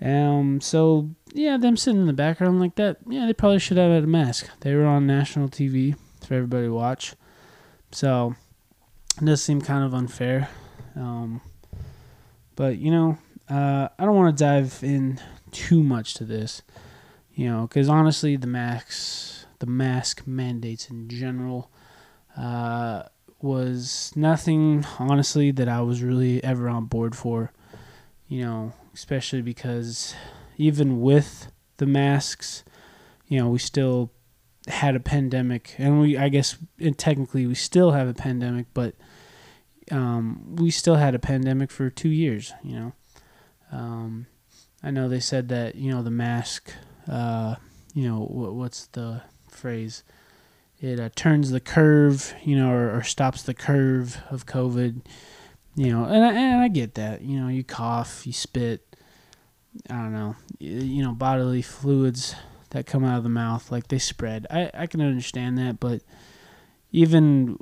Um, 0.00 0.60
so 0.60 1.10
yeah, 1.32 1.56
them 1.56 1.76
sitting 1.76 2.00
in 2.00 2.06
the 2.06 2.12
background 2.12 2.60
like 2.60 2.74
that, 2.74 2.98
yeah, 3.08 3.26
they 3.26 3.32
probably 3.32 3.58
should 3.58 3.78
have 3.78 3.90
had 3.90 4.04
a 4.04 4.06
mask. 4.06 4.48
They 4.60 4.74
were 4.74 4.84
on 4.84 5.06
national 5.06 5.48
TV 5.48 5.96
for 6.26 6.34
everybody 6.34 6.66
to 6.66 6.72
watch. 6.72 7.14
So 7.92 8.34
it 9.20 9.24
does 9.24 9.42
seem 9.42 9.60
kind 9.60 9.84
of 9.84 9.94
unfair. 9.94 10.48
Um, 10.94 11.40
but 12.56 12.78
you 12.78 12.90
know, 12.90 13.18
uh, 13.48 13.88
I 13.98 14.04
don't 14.04 14.16
want 14.16 14.36
to 14.36 14.44
dive 14.44 14.80
in 14.82 15.20
too 15.50 15.82
much 15.82 16.14
to 16.14 16.24
this, 16.24 16.62
you 17.34 17.48
know, 17.48 17.62
because 17.62 17.88
honestly, 17.88 18.36
the 18.36 18.46
masks, 18.46 19.35
the 19.58 19.66
mask 19.66 20.26
mandates 20.26 20.90
in 20.90 21.08
general, 21.08 21.70
uh, 22.36 23.04
was 23.40 24.12
nothing 24.16 24.84
honestly 24.98 25.50
that 25.50 25.68
I 25.68 25.80
was 25.82 26.02
really 26.02 26.42
ever 26.42 26.68
on 26.68 26.86
board 26.86 27.14
for. 27.14 27.52
You 28.28 28.44
know, 28.44 28.72
especially 28.92 29.42
because 29.42 30.14
even 30.56 31.00
with 31.00 31.52
the 31.76 31.86
masks, 31.86 32.64
you 33.28 33.38
know, 33.38 33.48
we 33.48 33.58
still 33.58 34.10
had 34.66 34.96
a 34.96 35.00
pandemic, 35.00 35.74
and 35.78 36.00
we 36.00 36.16
I 36.16 36.28
guess 36.28 36.56
technically 36.96 37.46
we 37.46 37.54
still 37.54 37.92
have 37.92 38.08
a 38.08 38.14
pandemic, 38.14 38.66
but 38.74 38.94
um, 39.90 40.56
we 40.56 40.70
still 40.70 40.96
had 40.96 41.14
a 41.14 41.20
pandemic 41.20 41.70
for 41.70 41.88
two 41.90 42.08
years. 42.08 42.52
You 42.64 42.76
know, 42.76 42.92
um, 43.70 44.26
I 44.82 44.90
know 44.90 45.08
they 45.08 45.20
said 45.20 45.48
that 45.48 45.76
you 45.76 45.90
know 45.90 46.02
the 46.02 46.10
mask, 46.10 46.72
uh, 47.08 47.56
you 47.94 48.08
know 48.08 48.20
what, 48.20 48.54
what's 48.54 48.86
the 48.88 49.22
phrase? 49.56 50.04
It 50.80 51.00
uh, 51.00 51.08
turns 51.14 51.50
the 51.50 51.60
curve, 51.60 52.34
you 52.44 52.56
know, 52.56 52.70
or, 52.70 52.94
or 52.96 53.02
stops 53.02 53.42
the 53.42 53.54
curve 53.54 54.18
of 54.30 54.46
COVID. 54.46 55.00
You 55.74 55.92
know, 55.92 56.04
and 56.04 56.24
I, 56.24 56.32
and 56.32 56.60
I 56.62 56.68
get 56.68 56.94
that. 56.94 57.22
You 57.22 57.40
know, 57.40 57.48
you 57.48 57.64
cough, 57.64 58.26
you 58.26 58.32
spit. 58.32 58.96
I 59.90 59.94
don't 59.94 60.12
know. 60.12 60.36
You 60.58 61.02
know, 61.02 61.12
bodily 61.12 61.62
fluids 61.62 62.34
that 62.70 62.86
come 62.86 63.04
out 63.04 63.18
of 63.18 63.22
the 63.22 63.28
mouth, 63.28 63.70
like 63.70 63.88
they 63.88 63.98
spread. 63.98 64.46
I, 64.50 64.70
I 64.74 64.86
can 64.86 65.00
understand 65.00 65.58
that, 65.58 65.80
but 65.80 66.02
even 66.92 67.58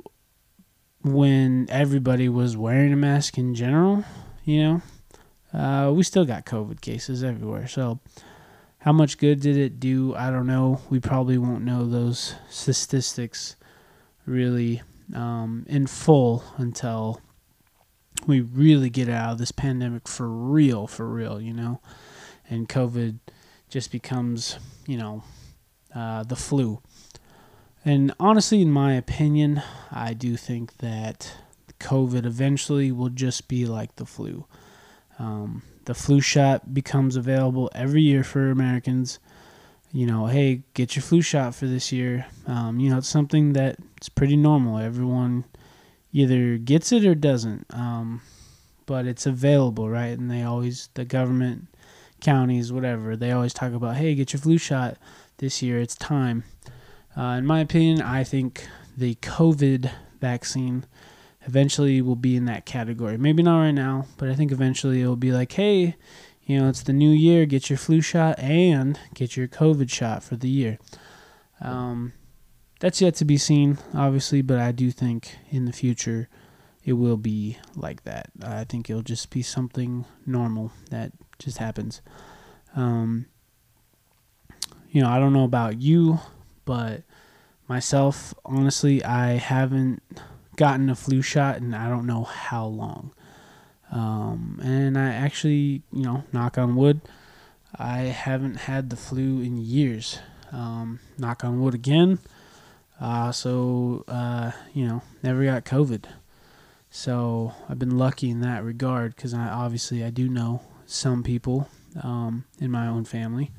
when 1.03 1.67
everybody 1.69 2.27
was 2.29 2.57
wearing 2.57 2.91
a 2.91 2.97
mask 2.97 3.37
in 3.37 3.53
general, 3.53 4.03
you 4.43 4.63
know, 4.63 4.81
uh, 5.57 5.91
we 5.91 6.03
still 6.03 6.25
got 6.25 6.45
COVID 6.45 6.81
cases 6.81 7.23
everywhere. 7.23 7.67
So, 7.67 7.99
how 8.85 8.91
much 8.91 9.17
good 9.17 9.41
did 9.41 9.57
it 9.57 9.79
do? 9.79 10.13
I 10.13 10.29
don't 10.29 10.45
know. 10.45 10.79
We 10.91 10.99
probably 10.99 11.39
won't 11.39 11.63
know 11.63 11.87
those 11.87 12.35
statistics 12.51 13.55
really 14.27 14.83
um, 15.15 15.65
in 15.67 15.87
full 15.87 16.43
until 16.57 17.19
we 18.27 18.41
really 18.41 18.91
get 18.91 19.09
out 19.09 19.31
of 19.31 19.37
this 19.39 19.51
pandemic 19.51 20.07
for 20.07 20.29
real, 20.29 20.85
for 20.85 21.09
real, 21.09 21.41
you 21.41 21.51
know, 21.51 21.81
and 22.47 22.69
COVID 22.69 23.17
just 23.69 23.91
becomes, 23.91 24.59
you 24.85 24.97
know, 24.97 25.23
uh, 25.95 26.21
the 26.21 26.35
flu. 26.35 26.79
And 27.83 28.13
honestly, 28.19 28.61
in 28.61 28.69
my 28.69 28.93
opinion, 28.93 29.63
I 29.91 30.13
do 30.13 30.37
think 30.37 30.77
that 30.77 31.35
COVID 31.79 32.23
eventually 32.23 32.91
will 32.91 33.09
just 33.09 33.47
be 33.47 33.65
like 33.65 33.95
the 33.95 34.05
flu. 34.05 34.45
Um, 35.17 35.63
the 35.85 35.93
flu 35.93 36.19
shot 36.21 36.73
becomes 36.73 37.15
available 37.15 37.71
every 37.73 38.01
year 38.01 38.23
for 38.23 38.51
Americans. 38.51 39.19
You 39.91 40.05
know, 40.05 40.25
hey, 40.25 40.63
get 40.73 40.95
your 40.95 41.03
flu 41.03 41.21
shot 41.21 41.55
for 41.55 41.67
this 41.67 41.91
year. 41.91 42.25
Um, 42.47 42.79
you 42.79 42.89
know, 42.89 42.97
it's 42.97 43.07
something 43.07 43.53
that's 43.53 44.09
pretty 44.09 44.35
normal. 44.35 44.77
Everyone 44.77 45.45
either 46.11 46.57
gets 46.57 46.91
it 46.91 47.05
or 47.05 47.15
doesn't. 47.15 47.65
Um, 47.69 48.21
but 48.85 49.05
it's 49.05 49.25
available, 49.25 49.89
right? 49.89 50.17
And 50.17 50.29
they 50.29 50.43
always, 50.43 50.89
the 50.93 51.05
government 51.05 51.67
counties, 52.21 52.71
whatever, 52.71 53.15
they 53.15 53.31
always 53.31 53.53
talk 53.53 53.73
about, 53.73 53.95
hey, 53.95 54.15
get 54.15 54.33
your 54.33 54.39
flu 54.39 54.57
shot 54.57 54.97
this 55.37 55.61
year. 55.61 55.79
It's 55.79 55.95
time. 55.95 56.43
Uh, 57.17 57.35
in 57.37 57.45
my 57.45 57.61
opinion, 57.61 58.01
I 58.01 58.23
think 58.23 58.67
the 58.97 59.15
COVID 59.15 59.91
vaccine 60.19 60.85
eventually 61.45 62.01
will 62.01 62.15
be 62.15 62.35
in 62.35 62.45
that 62.45 62.65
category. 62.65 63.17
Maybe 63.17 63.43
not 63.43 63.59
right 63.59 63.71
now, 63.71 64.05
but 64.17 64.29
I 64.29 64.35
think 64.35 64.51
eventually 64.51 65.01
it 65.01 65.07
will 65.07 65.15
be 65.15 65.31
like, 65.31 65.51
hey, 65.51 65.95
you 66.43 66.59
know, 66.59 66.69
it's 66.69 66.83
the 66.83 66.93
new 66.93 67.09
year, 67.09 67.45
get 67.45 67.69
your 67.69 67.77
flu 67.77 68.01
shot 68.01 68.37
and 68.39 68.99
get 69.13 69.35
your 69.35 69.47
COVID 69.47 69.89
shot 69.89 70.23
for 70.23 70.35
the 70.35 70.49
year. 70.49 70.77
Um, 71.61 72.13
that's 72.79 73.01
yet 73.01 73.15
to 73.15 73.25
be 73.25 73.37
seen, 73.37 73.77
obviously, 73.93 74.41
but 74.41 74.59
I 74.59 74.71
do 74.71 74.91
think 74.91 75.37
in 75.49 75.65
the 75.65 75.73
future 75.73 76.29
it 76.83 76.93
will 76.93 77.17
be 77.17 77.57
like 77.75 78.03
that. 78.03 78.29
I 78.43 78.63
think 78.63 78.89
it'll 78.89 79.01
just 79.01 79.31
be 79.31 79.41
something 79.41 80.05
normal 80.25 80.71
that 80.91 81.13
just 81.39 81.57
happens. 81.57 82.01
Um, 82.75 83.25
you 84.91 85.01
know, 85.01 85.09
I 85.09 85.17
don't 85.17 85.33
know 85.33 85.45
about 85.45 85.81
you, 85.81 86.19
but 86.63 87.01
myself, 87.67 88.35
honestly, 88.45 89.03
I 89.03 89.31
haven't 89.33 90.03
gotten 90.55 90.89
a 90.89 90.95
flu 90.95 91.21
shot 91.21 91.57
and 91.57 91.75
I 91.75 91.89
don't 91.89 92.05
know 92.05 92.23
how 92.23 92.65
long. 92.65 93.11
Um, 93.91 94.59
and 94.63 94.97
I 94.97 95.13
actually, 95.13 95.83
you 95.91 96.03
know, 96.03 96.23
knock 96.33 96.57
on 96.57 96.75
wood, 96.75 97.01
I 97.77 97.99
haven't 97.99 98.55
had 98.55 98.89
the 98.89 98.95
flu 98.95 99.41
in 99.41 99.57
years. 99.57 100.19
Um, 100.51 100.99
knock 101.17 101.43
on 101.43 101.61
wood 101.61 101.73
again. 101.73 102.19
Uh, 102.99 103.31
so, 103.31 104.03
uh, 104.07 104.51
you 104.73 104.87
know, 104.87 105.01
never 105.21 105.43
got 105.43 105.65
COVID. 105.65 106.05
So 106.89 107.53
I've 107.67 107.79
been 107.79 107.97
lucky 107.97 108.29
in 108.29 108.39
that 108.41 108.63
regard 108.63 109.15
because 109.15 109.33
I 109.33 109.47
obviously 109.47 110.03
I 110.03 110.09
do 110.09 110.29
know 110.29 110.61
some 110.85 111.23
people 111.23 111.67
um, 112.01 112.45
in 112.59 112.71
my 112.71 112.87
own 112.87 113.03
family 113.03 113.51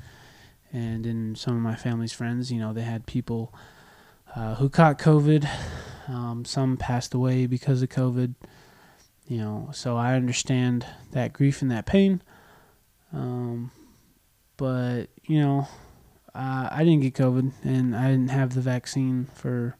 and 0.72 1.06
in 1.06 1.34
some 1.34 1.54
of 1.54 1.62
my 1.62 1.74
family's 1.74 2.12
friends. 2.12 2.50
You 2.50 2.60
know, 2.60 2.72
they 2.72 2.82
had 2.82 3.06
people 3.06 3.52
uh, 4.36 4.54
who 4.56 4.68
caught 4.68 4.98
COVID. 4.98 5.48
Um, 6.08 6.44
some 6.44 6.76
passed 6.76 7.14
away 7.14 7.46
because 7.46 7.82
of 7.82 7.88
COVID. 7.88 8.34
You 9.26 9.38
know, 9.38 9.70
so 9.72 9.96
I 9.96 10.14
understand 10.14 10.86
that 11.10 11.32
grief 11.32 11.62
and 11.62 11.70
that 11.72 11.86
pain. 11.86 12.22
Um, 13.12 13.72
but 14.56 15.06
you 15.24 15.40
know, 15.40 15.66
I 16.34 16.84
didn't 16.84 17.00
get 17.00 17.14
COVID, 17.14 17.52
and 17.64 17.96
I 17.96 18.10
didn't 18.10 18.30
have 18.30 18.54
the 18.54 18.60
vaccine 18.60 19.26
for 19.34 19.76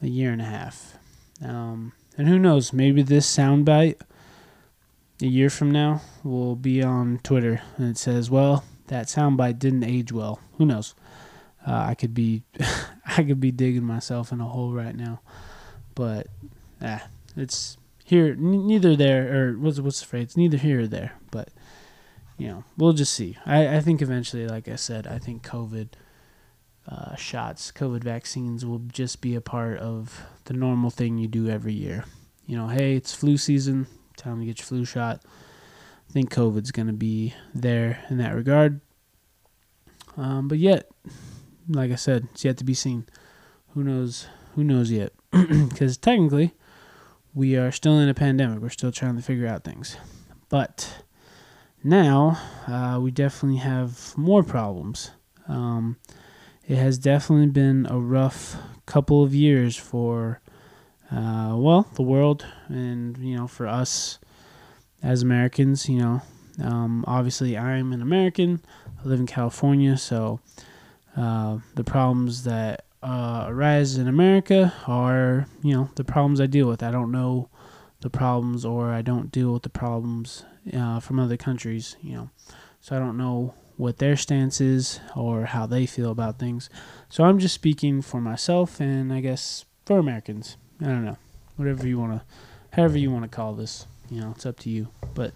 a 0.00 0.06
year 0.06 0.30
and 0.30 0.40
a 0.40 0.44
half. 0.44 0.96
Um, 1.42 1.92
and 2.16 2.28
who 2.28 2.38
knows? 2.38 2.72
Maybe 2.72 3.02
this 3.02 3.26
soundbite 3.26 4.00
a 5.20 5.26
year 5.26 5.50
from 5.50 5.70
now 5.70 6.02
will 6.22 6.56
be 6.56 6.82
on 6.82 7.18
Twitter 7.22 7.62
and 7.76 7.88
it 7.88 7.98
says, 7.98 8.30
"Well, 8.30 8.64
that 8.86 9.06
soundbite 9.06 9.58
didn't 9.58 9.84
age 9.84 10.12
well." 10.12 10.40
Who 10.58 10.66
knows? 10.66 10.94
Uh, 11.66 11.86
I 11.88 11.94
could 11.94 12.14
be, 12.14 12.42
I 13.16 13.24
could 13.24 13.40
be 13.40 13.50
digging 13.50 13.84
myself 13.84 14.32
in 14.32 14.40
a 14.40 14.48
hole 14.48 14.72
right 14.72 14.94
now, 14.94 15.20
but 15.94 16.26
ah, 16.82 17.06
it's 17.36 17.76
here. 18.04 18.32
N- 18.32 18.66
neither 18.66 18.96
there, 18.96 19.34
or 19.34 19.58
what's 19.58 19.80
what's 19.80 20.00
the 20.00 20.06
phrase? 20.06 20.36
Neither 20.36 20.56
here 20.56 20.80
or 20.80 20.86
there. 20.86 21.12
But 21.30 21.48
you 22.38 22.48
know, 22.48 22.64
we'll 22.76 22.92
just 22.92 23.12
see. 23.12 23.36
I 23.46 23.76
I 23.76 23.80
think 23.80 24.02
eventually, 24.02 24.46
like 24.46 24.68
I 24.68 24.76
said, 24.76 25.06
I 25.06 25.18
think 25.18 25.46
COVID 25.46 25.88
uh, 26.88 27.16
shots, 27.16 27.72
COVID 27.72 28.04
vaccines 28.04 28.64
will 28.64 28.80
just 28.80 29.20
be 29.20 29.34
a 29.34 29.40
part 29.40 29.78
of 29.78 30.22
the 30.44 30.54
normal 30.54 30.90
thing 30.90 31.18
you 31.18 31.28
do 31.28 31.48
every 31.48 31.72
year. 31.72 32.04
You 32.46 32.56
know, 32.56 32.68
hey, 32.68 32.94
it's 32.94 33.14
flu 33.14 33.38
season, 33.38 33.86
time 34.16 34.40
to 34.40 34.46
get 34.46 34.58
your 34.58 34.66
flu 34.66 34.84
shot. 34.84 35.22
I 36.08 36.12
think 36.12 36.30
COVID's 36.30 36.70
going 36.70 36.86
to 36.86 36.92
be 36.92 37.34
there 37.54 38.04
in 38.10 38.18
that 38.18 38.34
regard. 38.34 38.80
Um, 40.16 40.46
but 40.46 40.58
yet, 40.58 40.90
like 41.68 41.90
I 41.90 41.96
said, 41.96 42.28
it's 42.32 42.44
yet 42.44 42.56
to 42.58 42.64
be 42.64 42.74
seen. 42.74 43.06
Who 43.74 43.82
knows? 43.84 44.26
Who 44.54 44.64
knows 44.64 44.90
yet? 44.90 45.12
Because 45.32 45.96
technically, 45.96 46.52
we 47.34 47.56
are 47.56 47.72
still 47.72 47.98
in 47.98 48.08
a 48.08 48.14
pandemic. 48.14 48.60
We're 48.60 48.68
still 48.68 48.92
trying 48.92 49.16
to 49.16 49.22
figure 49.22 49.46
out 49.46 49.64
things. 49.64 49.96
But 50.48 51.02
now, 51.82 52.38
uh, 52.68 53.00
we 53.00 53.10
definitely 53.10 53.58
have 53.58 54.16
more 54.16 54.42
problems 54.42 55.10
Um, 55.48 55.96
it 56.66 56.76
has 56.76 56.96
definitely 56.96 57.48
been 57.48 57.86
a 57.90 57.98
rough 57.98 58.56
couple 58.86 59.22
of 59.22 59.34
years 59.34 59.76
for, 59.76 60.40
uh, 61.10 61.54
well, 61.58 61.86
the 61.94 62.02
world 62.02 62.46
and, 62.68 63.18
you 63.18 63.36
know, 63.36 63.46
for 63.46 63.66
us 63.66 64.18
as 65.02 65.22
Americans, 65.22 65.88
you 65.88 65.98
know. 65.98 66.22
Um, 66.62 67.04
obviously, 67.06 67.58
I'm 67.58 67.92
an 67.92 68.00
American. 68.00 68.62
I 68.98 69.08
live 69.08 69.20
in 69.20 69.26
California, 69.26 69.98
so 69.98 70.40
uh, 71.16 71.58
the 71.74 71.84
problems 71.84 72.44
that 72.44 72.84
uh, 73.02 73.46
arise 73.48 73.96
in 73.96 74.08
America 74.08 74.72
are, 74.86 75.46
you 75.62 75.74
know, 75.74 75.90
the 75.94 76.04
problems 76.04 76.40
I 76.40 76.46
deal 76.46 76.68
with. 76.68 76.82
I 76.82 76.90
don't 76.90 77.12
know 77.12 77.48
the 78.00 78.10
problems, 78.10 78.64
or 78.64 78.90
I 78.90 79.02
don't 79.02 79.30
deal 79.32 79.52
with 79.52 79.62
the 79.62 79.70
problems 79.70 80.44
uh, 80.72 81.00
from 81.00 81.18
other 81.18 81.36
countries, 81.36 81.96
you 82.02 82.14
know. 82.14 82.30
So 82.80 82.96
I 82.96 82.98
don't 82.98 83.16
know 83.16 83.54
what 83.76 83.98
their 83.98 84.16
stance 84.16 84.60
is 84.60 85.00
or 85.16 85.46
how 85.46 85.66
they 85.66 85.86
feel 85.86 86.10
about 86.10 86.38
things. 86.38 86.68
So 87.08 87.24
I'm 87.24 87.38
just 87.38 87.54
speaking 87.54 88.02
for 88.02 88.20
myself 88.20 88.80
and 88.80 89.12
I 89.12 89.20
guess 89.20 89.64
for 89.84 89.98
Americans. 89.98 90.56
I 90.80 90.86
don't 90.86 91.04
know. 91.04 91.18
Whatever 91.56 91.86
you 91.86 91.98
want 91.98 92.12
to, 92.12 92.22
however 92.76 92.98
you 92.98 93.10
want 93.10 93.24
to 93.24 93.34
call 93.34 93.54
this, 93.54 93.86
you 94.10 94.20
know, 94.20 94.32
it's 94.32 94.46
up 94.46 94.58
to 94.60 94.70
you. 94.70 94.88
But, 95.14 95.32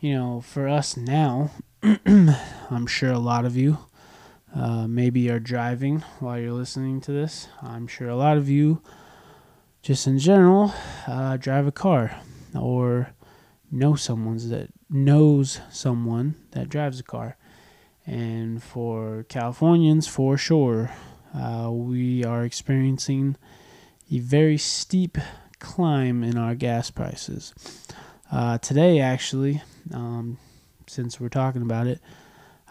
you 0.00 0.14
know, 0.14 0.40
for 0.40 0.68
us 0.68 0.96
now, 0.96 1.50
I'm 2.06 2.88
sure 2.88 3.12
a 3.12 3.20
lot 3.20 3.44
of 3.44 3.56
you 3.56 3.78
uh, 4.52 4.88
maybe 4.88 5.30
are 5.30 5.38
driving 5.38 6.00
while 6.18 6.36
you're 6.36 6.52
listening 6.52 7.00
to 7.02 7.12
this. 7.12 7.46
I'm 7.62 7.86
sure 7.86 8.08
a 8.08 8.16
lot 8.16 8.36
of 8.36 8.48
you, 8.48 8.82
just 9.80 10.08
in 10.08 10.18
general, 10.18 10.74
uh, 11.06 11.36
drive 11.36 11.68
a 11.68 11.72
car 11.72 12.20
or 12.58 13.10
know 13.70 13.94
someone's 13.94 14.48
that 14.48 14.70
knows 14.90 15.60
someone 15.70 16.34
that 16.50 16.68
drives 16.68 16.98
a 16.98 17.04
car. 17.04 17.36
And 18.04 18.60
for 18.60 19.24
Californians, 19.28 20.08
for 20.08 20.36
sure, 20.36 20.90
uh, 21.32 21.70
we 21.70 22.24
are 22.24 22.42
experiencing 22.42 23.36
a 24.10 24.18
very 24.18 24.58
steep 24.58 25.16
climb 25.60 26.24
in 26.24 26.36
our 26.36 26.56
gas 26.56 26.90
prices. 26.90 27.54
Uh, 28.32 28.58
today, 28.58 28.98
actually, 28.98 29.62
um, 29.94 30.38
since 30.88 31.20
we're 31.20 31.28
talking 31.28 31.62
about 31.62 31.86
it, 31.86 32.00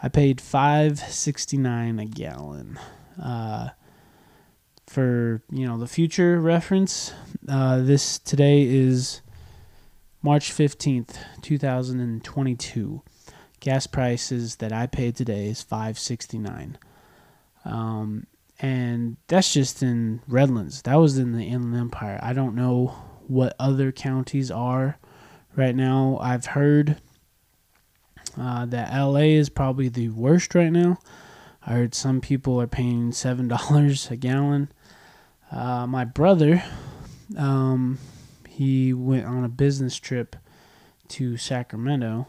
I 0.02 0.08
paid 0.08 0.40
five 0.40 0.98
sixty 0.98 1.56
nine 1.56 1.98
a 1.98 2.06
gallon. 2.06 2.78
Uh, 3.20 3.70
for 4.86 5.42
you 5.50 5.66
know 5.66 5.78
the 5.78 5.86
future 5.86 6.40
reference, 6.40 7.12
uh, 7.48 7.80
this 7.80 8.18
today 8.18 8.62
is 8.62 9.20
March 10.22 10.50
15th, 10.50 11.16
2022. 11.42 13.02
Gas 13.60 13.86
prices 13.86 14.56
that 14.56 14.72
I 14.72 14.86
paid 14.86 15.16
today 15.16 15.46
is 15.46 15.64
5.69. 15.64 16.74
Um, 17.64 18.26
and 18.58 19.16
that's 19.28 19.52
just 19.52 19.82
in 19.82 20.20
Redlands. 20.26 20.82
That 20.82 20.96
was 20.96 21.18
in 21.18 21.32
the 21.32 21.44
Inland 21.44 21.76
Empire. 21.76 22.18
I 22.22 22.32
don't 22.32 22.56
know 22.56 22.94
what 23.26 23.54
other 23.58 23.92
counties 23.92 24.50
are 24.50 24.98
right 25.54 25.74
now. 25.74 26.18
I've 26.20 26.46
heard 26.46 27.00
uh, 28.38 28.66
that 28.66 28.92
LA 28.96 29.20
is 29.20 29.48
probably 29.48 29.88
the 29.88 30.08
worst 30.10 30.54
right 30.54 30.72
now. 30.72 30.98
I 31.66 31.72
heard 31.72 31.94
some 31.94 32.20
people 32.20 32.60
are 32.60 32.66
paying 32.66 33.12
seven 33.12 33.48
dollars 33.48 34.10
a 34.10 34.16
gallon. 34.16 34.70
Uh, 35.50 35.86
my 35.86 36.04
brother, 36.04 36.62
um, 37.36 37.98
he 38.48 38.92
went 38.92 39.26
on 39.26 39.44
a 39.44 39.48
business 39.48 39.96
trip 39.96 40.36
to 41.08 41.36
Sacramento. 41.36 42.28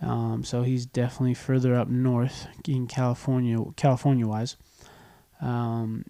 Um, 0.00 0.44
so 0.44 0.62
he's 0.62 0.84
definitely 0.84 1.34
further 1.34 1.74
up 1.74 1.88
north 1.88 2.46
in 2.66 2.86
California, 2.86 3.58
California 3.76 4.26
wise. 4.26 4.56
Um, 5.40 6.04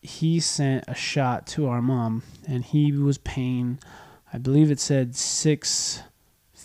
he 0.00 0.38
sent 0.38 0.84
a 0.86 0.94
shot 0.94 1.46
to 1.48 1.66
our 1.66 1.82
mom, 1.82 2.22
and 2.46 2.64
he 2.64 2.92
was 2.92 3.18
paying, 3.18 3.78
I 4.32 4.38
believe 4.38 4.70
it 4.70 4.78
said 4.78 5.16
six 5.16 6.02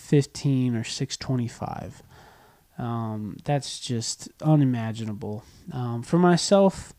fifteen 0.10 0.76
or 0.76 0.84
six 0.84 1.16
twenty 1.16 1.48
five. 1.48 2.02
Um, 2.80 3.38
that's 3.44 3.80
just 3.80 4.30
unimaginable. 4.42 5.44
Um, 5.72 6.02
for 6.02 6.18
myself, 6.18 6.94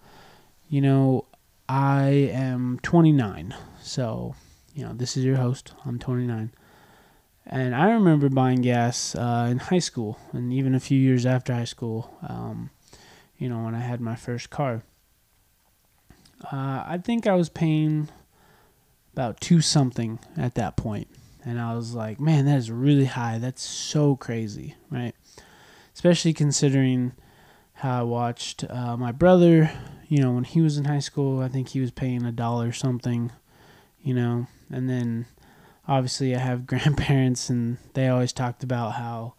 you 0.68 0.82
know, 0.82 1.24
I 1.70 2.08
am 2.32 2.78
29, 2.82 3.54
so 3.80 4.34
you 4.74 4.84
know, 4.84 4.92
this 4.92 5.16
is 5.16 5.24
your 5.24 5.36
host. 5.36 5.72
I'm 5.84 5.98
29. 5.98 6.52
And 7.46 7.74
I 7.74 7.90
remember 7.90 8.28
buying 8.28 8.62
gas 8.62 9.14
uh, 9.14 9.48
in 9.50 9.58
high 9.58 9.78
school 9.78 10.18
and 10.32 10.52
even 10.52 10.74
a 10.74 10.80
few 10.80 10.98
years 10.98 11.26
after 11.26 11.52
high 11.52 11.64
school, 11.64 12.16
um, 12.28 12.70
you 13.38 13.48
know, 13.48 13.64
when 13.64 13.74
I 13.74 13.80
had 13.80 14.00
my 14.00 14.14
first 14.14 14.50
car. 14.50 14.82
Uh, 16.44 16.84
I 16.86 17.00
think 17.02 17.26
I 17.26 17.34
was 17.34 17.48
paying 17.48 18.08
about 19.12 19.40
two 19.40 19.60
something 19.60 20.18
at 20.36 20.54
that 20.54 20.76
point. 20.76 21.08
And 21.44 21.60
I 21.60 21.74
was 21.74 21.94
like, 21.94 22.20
man, 22.20 22.44
that 22.46 22.58
is 22.58 22.70
really 22.70 23.06
high. 23.06 23.38
That's 23.38 23.62
so 23.62 24.16
crazy, 24.16 24.76
right? 24.90 25.14
Especially 25.94 26.32
considering 26.32 27.12
how 27.74 28.00
I 28.00 28.02
watched 28.02 28.64
uh, 28.68 28.96
my 28.96 29.12
brother, 29.12 29.70
you 30.08 30.22
know, 30.22 30.32
when 30.32 30.44
he 30.44 30.60
was 30.60 30.76
in 30.76 30.84
high 30.84 30.98
school, 30.98 31.40
I 31.40 31.48
think 31.48 31.68
he 31.68 31.80
was 31.80 31.90
paying 31.90 32.24
a 32.24 32.32
dollar 32.32 32.72
something, 32.72 33.32
you 34.02 34.12
know, 34.14 34.46
and 34.70 34.88
then 34.88 35.26
obviously 35.88 36.34
I 36.34 36.38
have 36.38 36.66
grandparents 36.66 37.48
and 37.48 37.78
they 37.94 38.08
always 38.08 38.32
talked 38.32 38.62
about 38.62 38.92
how 38.92 39.34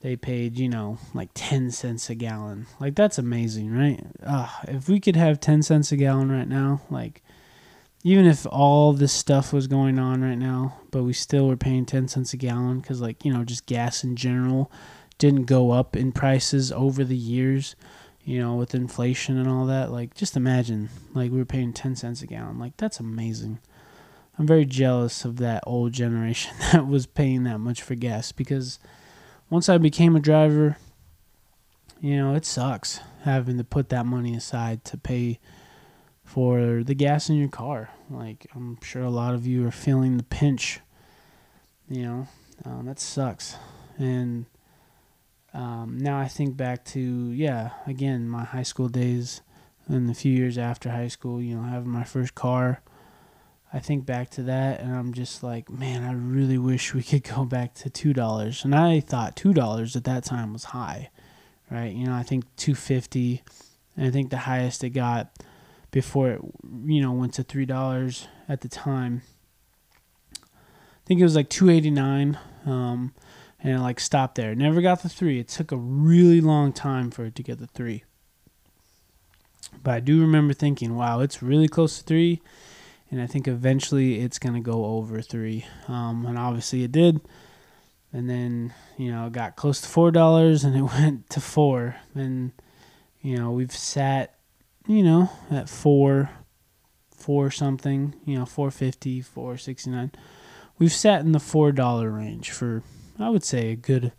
they 0.00 0.16
paid, 0.16 0.58
you 0.58 0.68
know, 0.68 0.98
like 1.14 1.30
10 1.34 1.70
cents 1.70 2.08
a 2.08 2.14
gallon. 2.14 2.66
Like 2.78 2.94
that's 2.94 3.18
amazing, 3.18 3.72
right? 3.76 4.00
Uh, 4.24 4.48
if 4.68 4.88
we 4.88 5.00
could 5.00 5.16
have 5.16 5.40
10 5.40 5.62
cents 5.62 5.92
a 5.92 5.96
gallon 5.96 6.30
right 6.30 6.48
now, 6.48 6.82
like 6.90 7.22
even 8.02 8.26
if 8.26 8.46
all 8.46 8.92
this 8.92 9.12
stuff 9.12 9.52
was 9.52 9.66
going 9.66 9.98
on 9.98 10.22
right 10.22 10.38
now, 10.38 10.78
but 10.90 11.02
we 11.02 11.12
still 11.12 11.46
were 11.46 11.56
paying 11.56 11.84
10 11.84 12.08
cents 12.08 12.32
a 12.32 12.36
gallon 12.36 12.80
cuz 12.80 13.00
like, 13.00 13.24
you 13.24 13.32
know, 13.32 13.44
just 13.44 13.66
gas 13.66 14.02
in 14.02 14.16
general 14.16 14.70
didn't 15.18 15.44
go 15.44 15.70
up 15.70 15.94
in 15.94 16.12
prices 16.12 16.72
over 16.72 17.04
the 17.04 17.16
years, 17.16 17.76
you 18.24 18.38
know, 18.38 18.54
with 18.54 18.74
inflation 18.74 19.36
and 19.36 19.48
all 19.48 19.66
that. 19.66 19.92
Like 19.92 20.14
just 20.14 20.36
imagine 20.36 20.88
like 21.12 21.30
we 21.30 21.38
were 21.38 21.44
paying 21.44 21.72
10 21.72 21.94
cents 21.94 22.22
a 22.22 22.26
gallon. 22.26 22.58
Like 22.58 22.76
that's 22.78 23.00
amazing. 23.00 23.58
I'm 24.38 24.46
very 24.46 24.64
jealous 24.64 25.26
of 25.26 25.36
that 25.36 25.62
old 25.66 25.92
generation 25.92 26.54
that 26.72 26.86
was 26.86 27.06
paying 27.06 27.44
that 27.44 27.58
much 27.58 27.82
for 27.82 27.94
gas 27.94 28.32
because 28.32 28.78
once 29.50 29.68
I 29.68 29.76
became 29.76 30.16
a 30.16 30.20
driver, 30.20 30.78
you 32.00 32.16
know, 32.16 32.34
it 32.34 32.46
sucks 32.46 33.00
having 33.24 33.58
to 33.58 33.64
put 33.64 33.90
that 33.90 34.06
money 34.06 34.34
aside 34.34 34.84
to 34.86 34.96
pay 34.96 35.38
for 36.30 36.82
the 36.84 36.94
gas 36.94 37.28
in 37.28 37.36
your 37.36 37.48
car. 37.48 37.90
Like, 38.08 38.46
I'm 38.54 38.80
sure 38.82 39.02
a 39.02 39.10
lot 39.10 39.34
of 39.34 39.46
you 39.46 39.66
are 39.66 39.72
feeling 39.72 40.16
the 40.16 40.24
pinch. 40.24 40.80
You 41.88 42.02
know, 42.02 42.28
um, 42.64 42.86
that 42.86 43.00
sucks. 43.00 43.56
And 43.98 44.46
um, 45.52 45.98
now 45.98 46.18
I 46.18 46.28
think 46.28 46.56
back 46.56 46.84
to, 46.86 47.00
yeah, 47.00 47.70
again, 47.86 48.28
my 48.28 48.44
high 48.44 48.62
school 48.62 48.88
days 48.88 49.42
and 49.88 50.08
the 50.08 50.14
few 50.14 50.32
years 50.32 50.56
after 50.56 50.90
high 50.90 51.08
school, 51.08 51.42
you 51.42 51.56
know, 51.56 51.62
having 51.62 51.90
my 51.90 52.04
first 52.04 52.34
car 52.34 52.80
I 53.72 53.78
think 53.78 54.04
back 54.04 54.30
to 54.30 54.42
that 54.44 54.80
and 54.80 54.94
I'm 54.94 55.12
just 55.12 55.42
like, 55.42 55.70
man, 55.70 56.02
I 56.02 56.12
really 56.12 56.58
wish 56.58 56.92
we 56.92 57.02
could 57.02 57.22
go 57.22 57.44
back 57.46 57.74
to 57.74 57.90
two 57.90 58.12
dollars. 58.12 58.64
And 58.64 58.74
I 58.74 59.00
thought 59.00 59.36
two 59.36 59.52
dollars 59.52 59.94
at 59.96 60.04
that 60.04 60.24
time 60.24 60.52
was 60.52 60.64
high, 60.64 61.10
right? 61.70 61.92
You 61.92 62.06
know, 62.06 62.14
I 62.14 62.22
think 62.22 62.44
two 62.56 62.74
fifty, 62.74 63.42
and 63.96 64.06
I 64.06 64.10
think 64.10 64.30
the 64.30 64.38
highest 64.38 64.82
it 64.82 64.90
got 64.90 65.30
before 65.90 66.30
it, 66.30 66.40
you 66.84 67.00
know, 67.00 67.12
went 67.12 67.34
to 67.34 67.42
three 67.42 67.66
dollars 67.66 68.28
at 68.48 68.60
the 68.60 68.68
time. 68.68 69.22
I 70.34 71.06
think 71.06 71.20
it 71.20 71.24
was 71.24 71.36
like 71.36 71.48
two 71.48 71.70
eighty 71.70 71.90
nine, 71.90 72.38
um, 72.66 73.14
and 73.60 73.74
it 73.74 73.80
like 73.80 74.00
stopped 74.00 74.36
there. 74.36 74.54
never 74.54 74.80
got 74.80 75.02
the 75.02 75.08
three. 75.08 75.40
It 75.40 75.48
took 75.48 75.72
a 75.72 75.76
really 75.76 76.40
long 76.40 76.72
time 76.72 77.10
for 77.10 77.24
it 77.24 77.34
to 77.36 77.42
get 77.42 77.58
the 77.58 77.66
three. 77.66 78.04
But 79.82 79.94
I 79.94 80.00
do 80.00 80.20
remember 80.20 80.52
thinking, 80.52 80.96
wow, 80.96 81.20
it's 81.20 81.42
really 81.42 81.68
close 81.68 81.98
to 81.98 82.04
three 82.04 82.40
and 83.10 83.20
I 83.20 83.26
think 83.26 83.48
eventually 83.48 84.20
it's 84.20 84.38
going 84.38 84.54
to 84.54 84.60
go 84.60 84.84
over 84.84 85.20
three. 85.20 85.66
Um, 85.88 86.24
and 86.26 86.38
obviously 86.38 86.84
it 86.84 86.92
did. 86.92 87.20
And 88.12 88.30
then, 88.30 88.72
you 88.96 89.10
know, 89.10 89.26
it 89.26 89.32
got 89.32 89.56
close 89.56 89.80
to 89.80 89.88
$4 89.88 90.64
and 90.64 90.76
it 90.76 90.82
went 91.00 91.28
to 91.30 91.40
four. 91.40 91.96
And, 92.14 92.52
you 93.20 93.36
know, 93.36 93.50
we've 93.50 93.72
sat, 93.72 94.34
you 94.90 95.04
know, 95.04 95.30
at 95.52 95.68
four, 95.68 96.30
four 97.12 97.52
something, 97.52 98.12
you 98.24 98.36
know, 98.36 98.44
450, 98.44 99.20
469. 99.20 100.10
We've 100.80 100.92
sat 100.92 101.20
in 101.20 101.30
the 101.30 101.38
$4 101.38 102.16
range 102.16 102.50
for, 102.50 102.82
I 103.16 103.28
would 103.28 103.44
say, 103.44 103.70
a 103.70 103.76
good, 103.76 104.12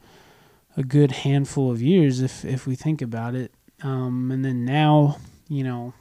a 0.77 0.83
good 0.83 1.11
handful 1.11 1.69
of 1.71 1.81
years 1.81 2.21
if, 2.21 2.45
if 2.45 2.65
we 2.65 2.75
think 2.75 3.01
about 3.01 3.35
it. 3.35 3.51
Um, 3.83 4.31
and 4.31 4.45
then 4.45 4.63
now, 4.63 5.17
you 5.49 5.65
know, 5.65 5.93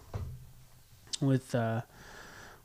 with, 1.20 1.52
uh, 1.52 1.80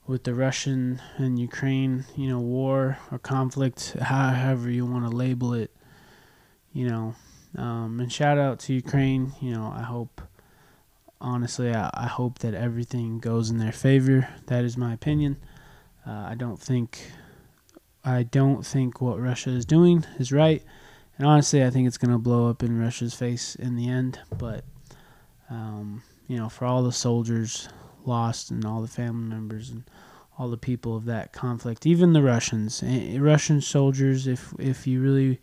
with 0.06 0.26
the 0.26 0.36
Russian 0.36 1.02
and 1.18 1.40
Ukraine, 1.40 2.06
you 2.16 2.30
know, 2.30 2.40
war 2.40 3.00
or 3.12 3.18
conflict, 3.18 3.96
however 4.00 4.70
you 4.70 4.86
want 4.86 5.10
to 5.10 5.16
label 5.16 5.56
it, 5.56 5.72
you 6.72 6.88
know, 6.88 7.16
Um, 7.58 8.00
and 8.02 8.12
shout 8.12 8.38
out 8.38 8.60
to 8.60 8.74
Ukraine. 8.74 9.34
You 9.42 9.54
know, 9.54 9.74
I 9.76 9.82
hope, 9.84 10.22
honestly, 11.20 11.74
I, 11.74 11.90
I 11.94 12.08
hope 12.08 12.40
that 12.40 12.54
everything 12.54 13.20
goes 13.20 13.50
in 13.50 13.58
their 13.58 13.72
favor. 13.72 14.28
That 14.48 14.64
is 14.64 14.78
my 14.78 14.94
opinion. 14.94 15.38
Uh, 16.06 16.12
I 16.30 16.36
don't 16.36 16.60
think, 16.60 17.12
I 18.04 18.24
don't 18.24 18.66
think 18.66 19.02
what 19.02 19.20
Russia 19.20 19.50
is 19.50 19.66
doing 19.66 20.06
is 20.20 20.32
right. 20.32 20.64
And 21.18 21.28
honestly, 21.28 21.64
I 21.64 21.70
think 21.70 21.88
it's 21.88 21.98
going 21.98 22.12
to 22.12 22.18
blow 22.18 22.50
up 22.50 22.62
in 22.62 22.80
Russia's 22.80 23.14
face 23.14 23.56
in 23.56 23.76
the 23.76 23.88
end. 23.88 24.20
But, 24.38 24.66
um, 25.50 26.04
you 26.28 26.38
know, 26.38 26.50
for 26.50 26.66
all 26.66 26.84
the 26.84 26.92
soldiers 26.92 27.70
lost 28.06 28.52
and 28.52 28.66
all 28.66 28.82
the 28.82 28.88
family 28.88 29.28
members 29.28 29.70
and 29.70 29.84
all 30.38 30.50
the 30.50 30.58
people 30.58 30.96
of 30.96 31.06
that 31.06 31.32
conflict, 31.32 31.86
even 31.86 32.14
the 32.14 32.22
Russians, 32.22 32.84
eh, 32.84 33.18
Russian 33.20 33.62
soldiers, 33.62 34.28
if 34.28 34.54
if 34.60 34.86
you 34.86 35.02
really 35.02 35.40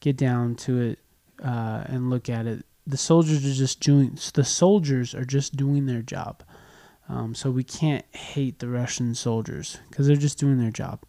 get 0.00 0.16
down 0.16 0.54
to 0.56 0.78
it 0.80 0.98
uh, 1.42 1.84
and 1.86 2.10
look 2.10 2.28
at 2.28 2.46
it, 2.46 2.64
the 2.86 2.96
soldiers 2.96 3.44
are 3.44 3.54
just 3.54 3.80
doing 3.80 4.18
the 4.34 4.44
soldiers 4.44 5.14
are 5.14 5.24
just 5.24 5.56
doing 5.56 5.86
their 5.86 6.02
job. 6.02 6.42
Um, 7.08 7.34
so 7.34 7.50
we 7.50 7.64
can't 7.64 8.04
hate 8.14 8.58
the 8.58 8.68
Russian 8.68 9.14
soldiers 9.14 9.78
because 9.88 10.06
they're 10.06 10.16
just 10.16 10.38
doing 10.38 10.58
their 10.58 10.70
job. 10.70 11.02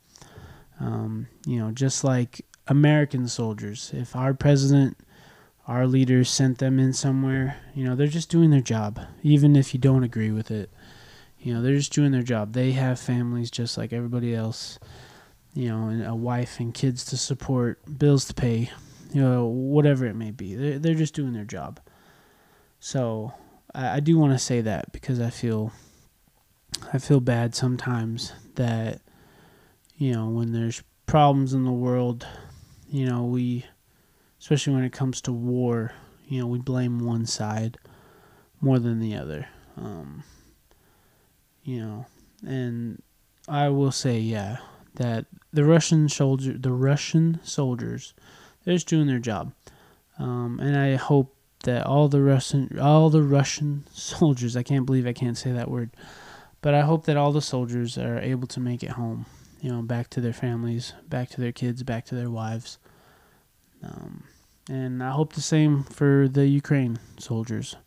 Um, 0.80 1.28
you 1.46 1.58
know, 1.60 1.72
just 1.72 2.04
like 2.04 2.46
American 2.68 3.28
soldiers, 3.28 3.92
if 3.94 4.16
our 4.16 4.34
president, 4.34 4.98
our 5.68 5.88
leaders 5.88 6.30
sent 6.30 6.60
them 6.60 6.80
in 6.80 6.94
somewhere, 6.94 7.58
you 7.74 7.84
know, 7.84 7.96
they're 7.96 8.08
just 8.08 8.30
doing 8.30 8.52
their 8.52 8.62
job, 8.62 9.00
even 9.24 9.56
if 9.56 9.74
you 9.74 9.80
don't 9.80 10.04
agree 10.04 10.32
with 10.32 10.52
it. 10.52 10.72
You 11.40 11.54
know, 11.54 11.62
they're 11.62 11.78
just 11.78 11.94
doing 11.94 12.12
their 12.12 12.24
job. 12.24 12.54
They 12.54 12.72
have 12.72 13.00
families 13.00 13.50
just 13.50 13.78
like 13.78 13.92
everybody 13.92 14.36
else, 14.36 14.80
you 15.54 15.70
know, 15.70 15.88
and 15.88 16.06
a 16.06 16.16
wife 16.16 16.60
and 16.60 16.74
kids 16.74 17.06
to 17.06 17.18
support, 17.18 17.80
bills 17.98 18.26
to 18.26 18.34
pay, 18.36 18.70
you 19.18 19.24
know, 19.24 19.48
whatever 19.48 20.06
it 20.06 20.16
may 20.16 20.30
be. 20.30 20.54
They're, 20.54 20.78
they're 20.78 20.94
just 20.94 21.16
doing 21.16 21.34
their 21.34 21.44
job. 21.44 21.80
So 22.80 23.34
I, 23.74 23.96
I 23.96 24.00
do 24.00 24.16
want 24.20 24.34
to 24.34 24.38
say 24.38 24.62
that 24.62 24.92
because 24.92 25.20
I 25.20 25.32
feel 25.32 25.72
I 26.94 27.00
feel 27.00 27.20
bad 27.20 27.56
sometimes 27.56 28.32
that 28.54 29.02
you 29.98 30.14
know 30.14 30.30
when 30.30 30.52
there's 30.52 30.84
problems 31.08 31.56
in 31.56 31.66
the 31.66 31.72
world, 31.72 32.28
you 32.92 33.08
know 33.08 33.24
we, 33.24 33.66
especially 34.40 34.76
when 34.76 34.84
it 34.84 34.94
comes 34.94 35.20
to 35.22 35.32
war, 35.32 35.94
you 36.28 36.40
know 36.40 36.46
we 36.46 36.60
blame 36.60 37.00
one 37.00 37.26
side 37.26 37.80
more 38.62 38.78
than 38.78 39.00
the 39.00 39.16
other. 39.16 39.48
Um, 39.78 40.24
you 41.64 41.80
know, 41.82 42.06
and 42.46 43.02
I 43.48 43.70
will 43.70 43.92
say, 43.92 44.20
yeah, 44.20 44.58
that 44.94 45.26
the 45.52 45.66
Russian 45.66 46.08
soldier, 46.08 46.56
the 46.56 46.72
Russian 46.72 47.40
soldiers, 47.44 48.14
they're 48.68 48.76
just 48.76 48.90
doing 48.90 49.08
their 49.08 49.18
job, 49.18 49.54
um, 50.20 50.60
and 50.62 50.76
I 50.78 50.96
hope 50.96 51.34
that 51.64 51.86
all 51.86 52.10
the 52.10 52.22
Russian, 52.22 52.78
all 52.82 53.10
the 53.10 53.24
Russian 53.24 53.86
soldiers, 53.94 54.58
I 54.58 54.64
can't 54.64 54.86
believe 54.86 55.08
I 55.08 55.14
can't 55.14 55.38
say 55.38 55.54
that 55.54 55.72
word, 55.72 55.92
but 56.62 56.74
I 56.74 56.82
hope 56.82 57.06
that 57.06 57.16
all 57.16 57.32
the 57.32 57.42
soldiers 57.42 57.98
are 57.98 58.20
able 58.20 58.46
to 58.48 58.60
make 58.60 58.84
it 58.84 58.92
home, 58.92 59.26
you 59.62 59.72
know, 59.72 59.82
back 59.82 60.10
to 60.10 60.22
their 60.22 60.34
families, 60.34 60.92
back 61.08 61.30
to 61.30 61.40
their 61.40 61.54
kids, 61.54 61.82
back 61.84 62.04
to 62.08 62.16
their 62.16 62.30
wives. 62.30 62.78
Um, 63.82 64.26
and 64.70 65.02
I 65.02 65.12
hope 65.12 65.32
the 65.32 65.42
same 65.42 65.84
for 65.84 66.28
the 66.28 66.46
Ukraine 66.46 67.00
soldiers 67.18 67.78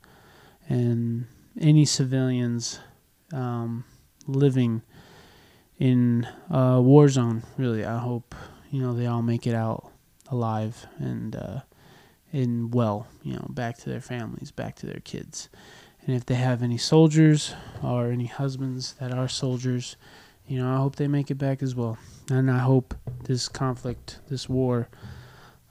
and 0.66 1.26
any 1.60 1.84
civilians 1.84 2.80
um, 3.34 3.84
living 4.26 4.80
in 5.78 6.26
a 6.48 6.80
war 6.80 7.10
zone. 7.10 7.42
Really, 7.58 7.84
I 7.84 7.98
hope 7.98 8.34
you 8.70 8.80
know 8.80 8.94
they 8.94 9.06
all 9.06 9.20
make 9.20 9.46
it 9.46 9.54
out 9.54 9.89
alive 10.30 10.86
and 10.98 11.36
uh, 11.36 11.60
well. 12.32 13.06
You 13.22 13.34
know, 13.34 13.46
back 13.50 13.76
to 13.78 13.90
their 13.90 14.00
families, 14.00 14.50
back 14.50 14.76
to 14.76 14.86
their 14.86 15.00
kids. 15.00 15.48
And 16.06 16.16
if 16.16 16.24
they 16.24 16.36
have 16.36 16.62
any 16.62 16.78
soldiers 16.78 17.54
or 17.82 18.10
any 18.10 18.26
husbands 18.26 18.94
that 18.94 19.12
are 19.12 19.28
soldiers, 19.28 19.96
you 20.46 20.58
know, 20.58 20.72
I 20.72 20.78
hope 20.78 20.96
they 20.96 21.08
make 21.08 21.30
it 21.30 21.36
back 21.36 21.62
as 21.62 21.74
well. 21.74 21.98
And 22.30 22.50
I 22.50 22.58
hope 22.58 22.94
this 23.24 23.48
conflict, 23.48 24.18
this 24.28 24.48
war, 24.48 24.88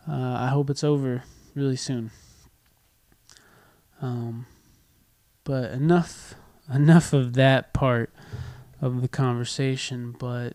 uh, 0.07 0.13
I 0.39 0.47
hope 0.47 0.69
it's 0.69 0.83
over 0.83 1.23
really 1.55 1.75
soon. 1.75 2.11
Um, 4.01 4.45
but 5.43 5.71
enough 5.71 6.35
enough 6.73 7.13
of 7.13 7.33
that 7.33 7.73
part 7.73 8.13
of 8.81 9.01
the 9.01 9.07
conversation, 9.07 10.15
but 10.17 10.53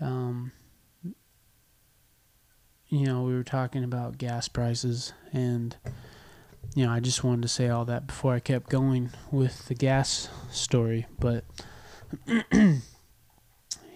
um, 0.00 0.52
you 2.88 3.06
know, 3.06 3.22
we 3.22 3.34
were 3.34 3.44
talking 3.44 3.84
about 3.84 4.18
gas 4.18 4.48
prices, 4.48 5.12
and 5.32 5.76
you 6.74 6.86
know, 6.86 6.92
I 6.92 7.00
just 7.00 7.24
wanted 7.24 7.42
to 7.42 7.48
say 7.48 7.68
all 7.68 7.84
that 7.86 8.06
before 8.06 8.34
I 8.34 8.40
kept 8.40 8.68
going 8.68 9.10
with 9.30 9.66
the 9.66 9.74
gas 9.74 10.28
story. 10.50 11.06
But 11.18 11.44
you 12.52 12.80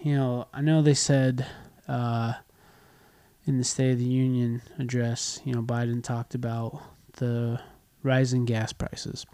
know, 0.03 0.47
I 0.53 0.61
know 0.61 0.81
they 0.81 0.93
said 0.93 1.45
uh, 1.87 2.33
in 3.45 3.57
the 3.57 3.63
State 3.63 3.91
of 3.91 3.99
the 3.99 4.05
Union 4.05 4.61
address, 4.77 5.39
you 5.45 5.53
know, 5.53 5.61
Biden 5.61 6.03
talked 6.03 6.35
about 6.35 6.81
the 7.13 7.59
rising 8.03 8.45
gas 8.45 8.71
prices 8.73 9.25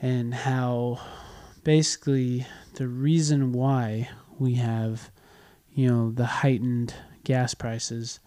and 0.00 0.34
how 0.34 1.00
basically 1.64 2.46
the 2.74 2.86
reason 2.86 3.52
why 3.52 4.08
we 4.38 4.54
have 4.54 5.10
you 5.72 5.88
know 5.88 6.10
the 6.10 6.26
heightened 6.26 6.94
gas 7.26 7.54
prices 7.54 8.20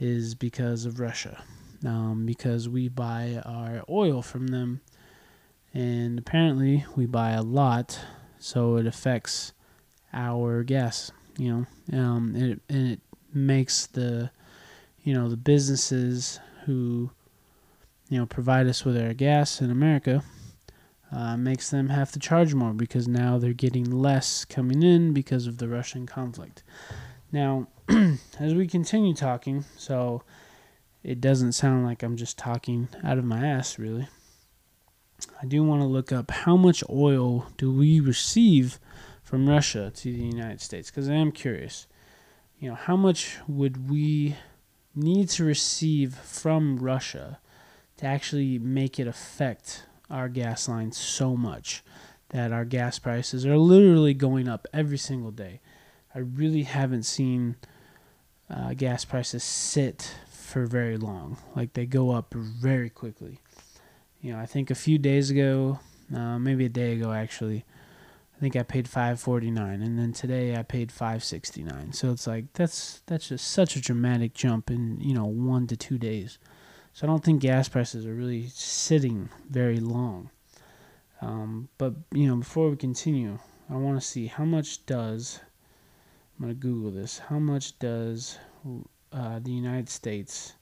is 0.00 0.34
because 0.34 0.84
of 0.84 0.98
Russia 0.98 1.40
um, 1.86 2.26
because 2.26 2.68
we 2.68 2.88
buy 2.88 3.40
our 3.46 3.84
oil 3.88 4.22
from 4.22 4.48
them 4.48 4.80
and 5.72 6.18
apparently 6.18 6.84
we 6.96 7.06
buy 7.06 7.30
a 7.30 7.42
lot 7.42 8.00
so 8.40 8.76
it 8.76 8.86
affects 8.86 9.52
our 10.12 10.64
gas 10.64 11.12
you 11.38 11.48
know 11.92 11.96
um, 11.96 12.34
and, 12.34 12.52
it, 12.52 12.60
and 12.68 12.90
it 12.90 13.00
makes 13.32 13.86
the 13.86 14.28
you 15.04 15.14
know 15.14 15.28
the 15.28 15.36
businesses 15.36 16.40
who 16.66 17.08
you 18.08 18.18
know 18.18 18.26
provide 18.26 18.66
us 18.66 18.84
with 18.84 19.00
our 19.00 19.14
gas 19.14 19.60
in 19.60 19.70
America 19.70 20.24
uh, 21.12 21.36
makes 21.36 21.70
them 21.70 21.88
have 21.88 22.10
to 22.10 22.18
charge 22.18 22.52
more 22.52 22.72
because 22.72 23.06
now 23.06 23.38
they're 23.38 23.52
getting 23.52 23.88
less 23.88 24.44
coming 24.44 24.82
in 24.82 25.12
because 25.12 25.46
of 25.46 25.58
the 25.58 25.68
Russian 25.68 26.06
conflict. 26.06 26.62
Now, 27.32 27.68
as 28.38 28.54
we 28.54 28.66
continue 28.66 29.14
talking, 29.14 29.64
so 29.76 30.22
it 31.02 31.20
doesn't 31.20 31.52
sound 31.52 31.84
like 31.84 32.02
I'm 32.02 32.16
just 32.16 32.38
talking 32.38 32.88
out 33.04 33.18
of 33.18 33.24
my 33.24 33.46
ass, 33.46 33.78
really. 33.78 34.08
I 35.40 35.46
do 35.46 35.62
want 35.62 35.82
to 35.82 35.86
look 35.86 36.12
up 36.12 36.30
how 36.30 36.56
much 36.56 36.82
oil 36.88 37.46
do 37.56 37.70
we 37.70 38.00
receive 38.00 38.78
from 39.22 39.48
Russia 39.48 39.92
to 39.94 40.12
the 40.12 40.24
United 40.24 40.60
States 40.60 40.90
because 40.90 41.08
I 41.08 41.14
am 41.14 41.30
curious. 41.30 41.86
You 42.58 42.70
know, 42.70 42.74
how 42.74 42.96
much 42.96 43.36
would 43.46 43.90
we 43.90 44.36
need 44.94 45.28
to 45.30 45.44
receive 45.44 46.14
from 46.14 46.78
Russia 46.78 47.38
to 47.98 48.06
actually 48.06 48.58
make 48.58 48.98
it 48.98 49.06
affect 49.06 49.84
our 50.10 50.28
gas 50.28 50.68
lines 50.68 50.96
so 50.96 51.36
much 51.36 51.84
that 52.30 52.52
our 52.52 52.64
gas 52.64 52.98
prices 52.98 53.46
are 53.46 53.58
literally 53.58 54.14
going 54.14 54.48
up 54.48 54.66
every 54.72 54.98
single 54.98 55.30
day. 55.30 55.60
I 56.14 56.18
really 56.18 56.64
haven't 56.64 57.04
seen 57.04 57.56
uh, 58.48 58.74
gas 58.74 59.04
prices 59.04 59.44
sit 59.44 60.14
for 60.28 60.66
very 60.66 60.96
long. 60.96 61.36
Like 61.54 61.74
they 61.74 61.86
go 61.86 62.10
up 62.10 62.34
very 62.34 62.90
quickly. 62.90 63.38
You 64.20 64.32
know, 64.32 64.38
I 64.38 64.46
think 64.46 64.70
a 64.70 64.74
few 64.74 64.98
days 64.98 65.30
ago, 65.30 65.78
uh, 66.14 66.38
maybe 66.38 66.66
a 66.66 66.70
day 66.70 66.92
ago 66.92 67.12
actually, 67.12 67.64
I 68.36 68.40
think 68.40 68.56
I 68.56 68.62
paid 68.62 68.88
five 68.88 69.20
forty 69.20 69.50
nine, 69.50 69.82
and 69.82 69.98
then 69.98 70.12
today 70.12 70.56
I 70.56 70.62
paid 70.62 70.90
five 70.90 71.22
sixty 71.22 71.62
nine. 71.62 71.92
So 71.92 72.10
it's 72.10 72.26
like 72.26 72.52
that's 72.54 73.02
that's 73.06 73.28
just 73.28 73.46
such 73.48 73.76
a 73.76 73.80
dramatic 73.80 74.34
jump 74.34 74.70
in 74.70 75.00
you 75.00 75.14
know 75.14 75.26
one 75.26 75.66
to 75.68 75.76
two 75.76 75.98
days. 75.98 76.38
So 76.92 77.06
I 77.06 77.10
don't 77.10 77.22
think 77.22 77.42
gas 77.42 77.68
prices 77.68 78.04
are 78.04 78.14
really 78.14 78.48
sitting 78.48 79.28
very 79.48 79.78
long. 79.78 80.30
Um, 81.20 81.68
but 81.78 81.94
you 82.12 82.26
know, 82.26 82.36
before 82.36 82.70
we 82.70 82.76
continue, 82.76 83.38
I 83.68 83.74
want 83.74 84.00
to 84.00 84.06
see 84.06 84.26
how 84.26 84.44
much 84.44 84.84
does 84.86 85.40
I'm 86.40 86.46
gonna 86.46 86.54
Google 86.54 86.90
this. 86.90 87.18
How 87.18 87.38
much 87.38 87.78
does 87.78 88.38
uh, 89.12 89.40
the 89.40 89.50
United 89.50 89.90
States? 89.90 90.54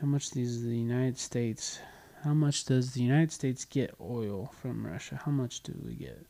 How 0.00 0.06
much 0.06 0.30
does 0.30 0.62
the 0.62 0.74
United 0.74 1.18
States? 1.18 1.80
How 2.24 2.32
much 2.32 2.64
does 2.64 2.94
the 2.94 3.02
United 3.02 3.30
States 3.32 3.66
get 3.66 3.94
oil 4.00 4.50
from 4.62 4.86
Russia? 4.86 5.20
How 5.22 5.30
much 5.30 5.62
do 5.62 5.74
we 5.84 5.92
get? 5.92 6.24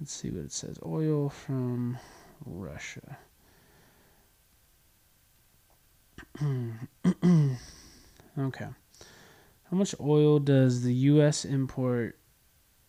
Let's 0.00 0.14
see 0.14 0.30
what 0.30 0.46
it 0.46 0.52
says. 0.52 0.78
Oil 0.86 1.28
from 1.28 1.98
Russia. 2.46 3.18
okay. 8.38 8.68
How 9.70 9.76
much 9.76 9.94
oil 10.00 10.38
does 10.38 10.82
the 10.84 10.94
U.S. 10.94 11.44
import 11.44 12.16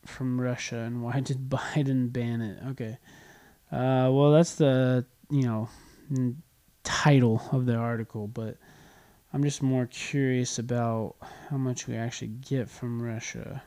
from 0.05 0.39
Russia, 0.39 0.77
and 0.77 1.03
why 1.03 1.19
did 1.19 1.49
Biden 1.49 2.11
ban 2.11 2.41
it? 2.41 2.59
Okay. 2.69 2.97
Uh, 3.71 4.09
well, 4.11 4.31
that's 4.31 4.55
the 4.55 5.05
you 5.29 5.43
know 5.43 5.69
title 6.83 7.41
of 7.51 7.65
the 7.65 7.75
article, 7.75 8.27
but 8.27 8.57
I'm 9.33 9.43
just 9.43 9.63
more 9.63 9.87
curious 9.87 10.59
about 10.59 11.15
how 11.49 11.57
much 11.57 11.87
we 11.87 11.95
actually 11.95 12.27
get 12.27 12.69
from 12.69 13.01
Russia. 13.01 13.63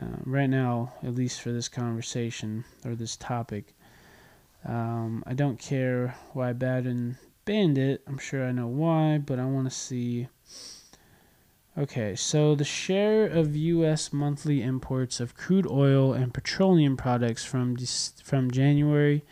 Uh, 0.00 0.16
right 0.24 0.48
now, 0.48 0.94
at 1.02 1.14
least 1.14 1.40
for 1.42 1.52
this 1.52 1.68
conversation 1.68 2.64
or 2.84 2.94
this 2.94 3.16
topic, 3.16 3.74
um, 4.64 5.22
I 5.26 5.34
don't 5.34 5.58
care 5.58 6.14
why 6.32 6.52
Biden 6.52 7.16
banned 7.44 7.76
it. 7.76 8.02
I'm 8.06 8.18
sure 8.18 8.46
I 8.46 8.52
know 8.52 8.68
why, 8.68 9.18
but 9.18 9.38
I 9.38 9.44
want 9.44 9.68
to 9.68 9.76
see. 9.76 10.28
Okay, 11.76 12.14
so 12.14 12.54
the 12.54 12.64
share 12.64 13.24
of 13.24 13.56
U.S. 13.56 14.12
monthly 14.12 14.62
imports 14.62 15.20
of 15.20 15.34
crude 15.34 15.66
oil 15.66 16.12
and 16.12 16.34
petroleum 16.34 16.98
products 16.98 17.46
from 17.46 17.78
from 18.22 18.50
January 18.50 19.24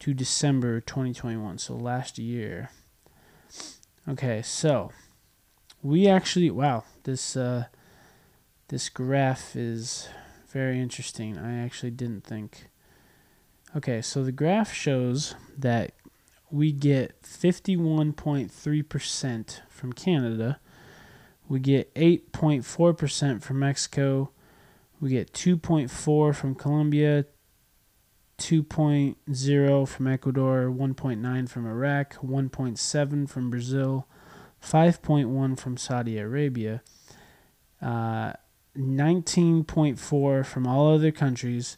to 0.00 0.12
December 0.12 0.82
2021, 0.82 1.56
so 1.56 1.74
last 1.74 2.18
year. 2.18 2.70
Okay, 4.06 4.42
so 4.42 4.92
we 5.82 6.06
actually 6.06 6.50
wow, 6.50 6.84
this 7.04 7.34
uh, 7.34 7.64
this 8.68 8.90
graph 8.90 9.56
is 9.56 10.10
very 10.52 10.78
interesting. 10.78 11.38
I 11.38 11.64
actually 11.64 11.92
didn't 11.92 12.24
think. 12.24 12.68
Okay, 13.74 14.02
so 14.02 14.22
the 14.22 14.32
graph 14.32 14.70
shows 14.72 15.34
that 15.56 15.92
we 16.50 16.72
get 16.72 17.22
51.3% 17.22 19.60
from 19.68 19.92
Canada. 19.92 20.58
We 21.48 21.60
get 21.60 21.94
8.4% 21.94 23.42
from 23.42 23.58
Mexico. 23.58 24.30
We 25.00 25.10
get 25.10 25.32
2.4 25.32 26.34
from 26.34 26.54
Colombia, 26.54 27.26
2.0 28.38 29.88
from 29.88 30.06
Ecuador, 30.06 30.70
1.9 30.70 31.48
from 31.48 31.66
Iraq, 31.66 32.14
1.7 32.16 33.28
from 33.28 33.50
Brazil, 33.50 34.06
5.1 34.62 35.58
from 35.58 35.76
Saudi 35.76 36.18
Arabia, 36.18 36.82
uh, 37.80 38.32
19.4 38.76 40.44
from 40.44 40.66
all 40.66 40.94
other 40.94 41.12
countries, 41.12 41.76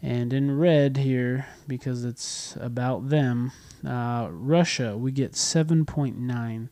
and 0.00 0.32
in 0.32 0.58
red 0.58 0.98
here, 0.98 1.46
because 1.66 2.04
it's 2.04 2.56
about 2.60 3.08
them, 3.08 3.52
uh, 3.86 4.28
Russia, 4.30 4.96
we 4.96 5.10
get 5.10 5.32
7.9% 5.32 6.68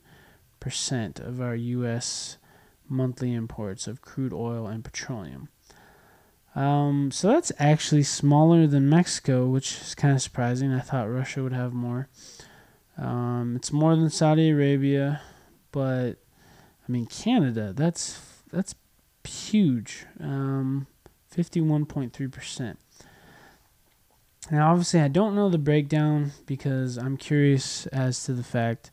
of 0.61 1.41
our 1.41 1.55
U.S. 1.55 2.39
monthly 2.89 3.33
imports 3.33 3.87
of 3.87 4.03
crude 4.03 4.33
oil 4.33 4.67
and 4.67 4.85
petroleum. 4.85 5.49
Um, 6.55 7.11
so 7.13 7.29
that's 7.29 7.53
actually 7.59 8.03
smaller 8.03 8.67
than 8.67 8.89
Mexico, 8.89 9.47
which 9.47 9.81
is 9.81 9.95
kind 9.95 10.15
of 10.15 10.23
surprising. 10.23 10.73
I 10.73 10.81
thought 10.81 11.11
Russia 11.11 11.43
would 11.43 11.53
have 11.53 11.73
more. 11.73 12.09
Um, 12.99 13.55
it's 13.57 13.73
more 13.73 13.95
than 13.97 14.11
Saudi 14.11 14.51
Arabia, 14.51 15.23
but 15.73 16.13
I 16.13 16.93
mean 16.93 17.07
Canada. 17.07 17.73
That's 17.73 18.21
that's 18.53 18.75
huge. 19.25 20.07
Um, 20.19 20.87
fifty-one 21.29 21.87
point 21.87 22.13
three 22.13 22.29
percent. 22.29 22.79
Now, 24.51 24.73
obviously, 24.73 25.01
I 25.01 25.09
don't 25.09 25.37
know 25.37 25.49
the 25.49 25.59
breakdown 25.59 26.33
because 26.47 26.97
I'm 26.99 27.17
curious 27.17 27.87
as 27.89 28.25
to 28.25 28.33
the 28.33 28.43
fact, 28.43 28.91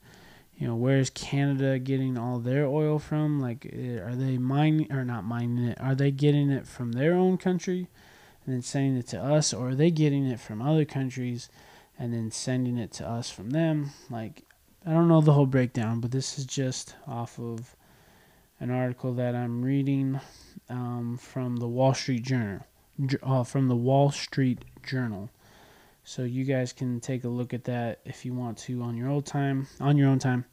you 0.58 0.68
know, 0.68 0.76
where 0.76 0.98
is 0.98 1.12
Canada 1.12 1.78
getting 1.78 2.18
all 2.18 2.40
their 2.40 2.66
oil 2.66 2.98
from? 2.98 3.40
Like, 3.40 3.68
eh, 3.72 4.00
are 4.00 4.16
they 4.16 4.38
mining 4.38 4.92
or 4.92 5.06
not 5.06 5.24
mining 5.24 5.66
it? 5.66 5.80
Are 5.80 5.94
they 5.94 6.10
getting 6.10 6.50
it 6.50 6.66
from 6.66 6.94
their 6.94 7.14
own 7.14 7.38
country 7.38 7.88
and 8.46 8.56
then 8.56 8.62
sending 8.64 8.98
it 8.98 9.08
to 9.08 9.22
us, 9.22 9.54
or 9.54 9.70
are 9.70 9.76
they 9.76 9.92
getting 9.92 10.26
it 10.26 10.40
from 10.40 10.62
other 10.62 10.86
countries 10.86 11.50
and 12.00 12.12
then 12.12 12.32
sending 12.32 12.78
it 12.78 12.92
to 12.94 13.08
us 13.08 13.30
from 13.30 13.52
them? 13.52 13.92
Like, 14.10 14.44
I 14.86 14.92
don't 14.92 15.08
know 15.08 15.22
the 15.22 15.34
whole 15.34 15.46
breakdown, 15.46 16.00
but 16.00 16.12
this 16.12 16.40
is 16.40 16.46
just 16.46 16.96
off 17.06 17.38
of 17.40 17.76
an 18.60 18.72
article 18.72 19.14
that 19.14 19.36
I'm 19.36 19.64
reading 19.64 20.20
um, 20.70 21.18
from 21.22 21.58
the 21.58 21.68
Wall 21.68 21.94
Street 21.94 22.24
Journal. 22.24 22.66
Uh, 23.22 23.44
from 23.44 23.68
the 23.68 23.76
Wall 23.76 24.10
Street 24.10 24.60
Journal. 24.84 25.30
So 26.08 26.24
you 26.24 26.46
guys 26.46 26.72
can 26.72 27.02
take 27.02 27.26
a 27.26 27.28
look 27.28 27.54
at 27.54 27.66
that 27.66 28.00
if 28.06 28.24
you 28.24 28.34
want 28.34 28.58
to 28.60 28.82
on 28.82 28.96
your 28.96 29.10
own 29.10 29.24
time. 29.24 29.68
On 29.82 29.98
your 29.98 30.08
own 30.08 30.20
time. 30.20 30.46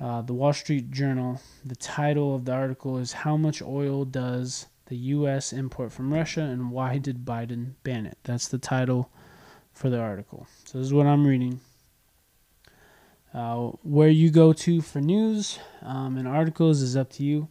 Uh, 0.00 0.22
the 0.22 0.34
Wall 0.34 0.52
Street 0.52 0.90
Journal. 0.90 1.40
The 1.64 1.76
title 1.76 2.34
of 2.34 2.44
the 2.44 2.50
article 2.52 2.98
is 2.98 3.12
"How 3.12 3.36
much 3.36 3.62
oil 3.62 4.04
does 4.04 4.66
the 4.86 4.96
U.S. 4.96 5.52
import 5.52 5.92
from 5.92 6.12
Russia, 6.12 6.40
and 6.40 6.72
why 6.72 6.98
did 6.98 7.24
Biden 7.24 7.74
ban 7.84 8.06
it?" 8.06 8.18
That's 8.24 8.48
the 8.48 8.58
title 8.58 9.08
for 9.72 9.88
the 9.88 10.00
article. 10.00 10.48
So 10.64 10.78
this 10.78 10.88
is 10.88 10.92
what 10.92 11.06
I'm 11.06 11.24
reading. 11.24 11.60
Uh, 13.32 13.68
where 13.84 14.08
you 14.08 14.30
go 14.30 14.52
to 14.52 14.80
for 14.80 15.00
news 15.00 15.60
um, 15.82 16.16
and 16.16 16.26
articles 16.26 16.82
is 16.82 16.96
up 16.96 17.10
to 17.10 17.22
you, 17.22 17.46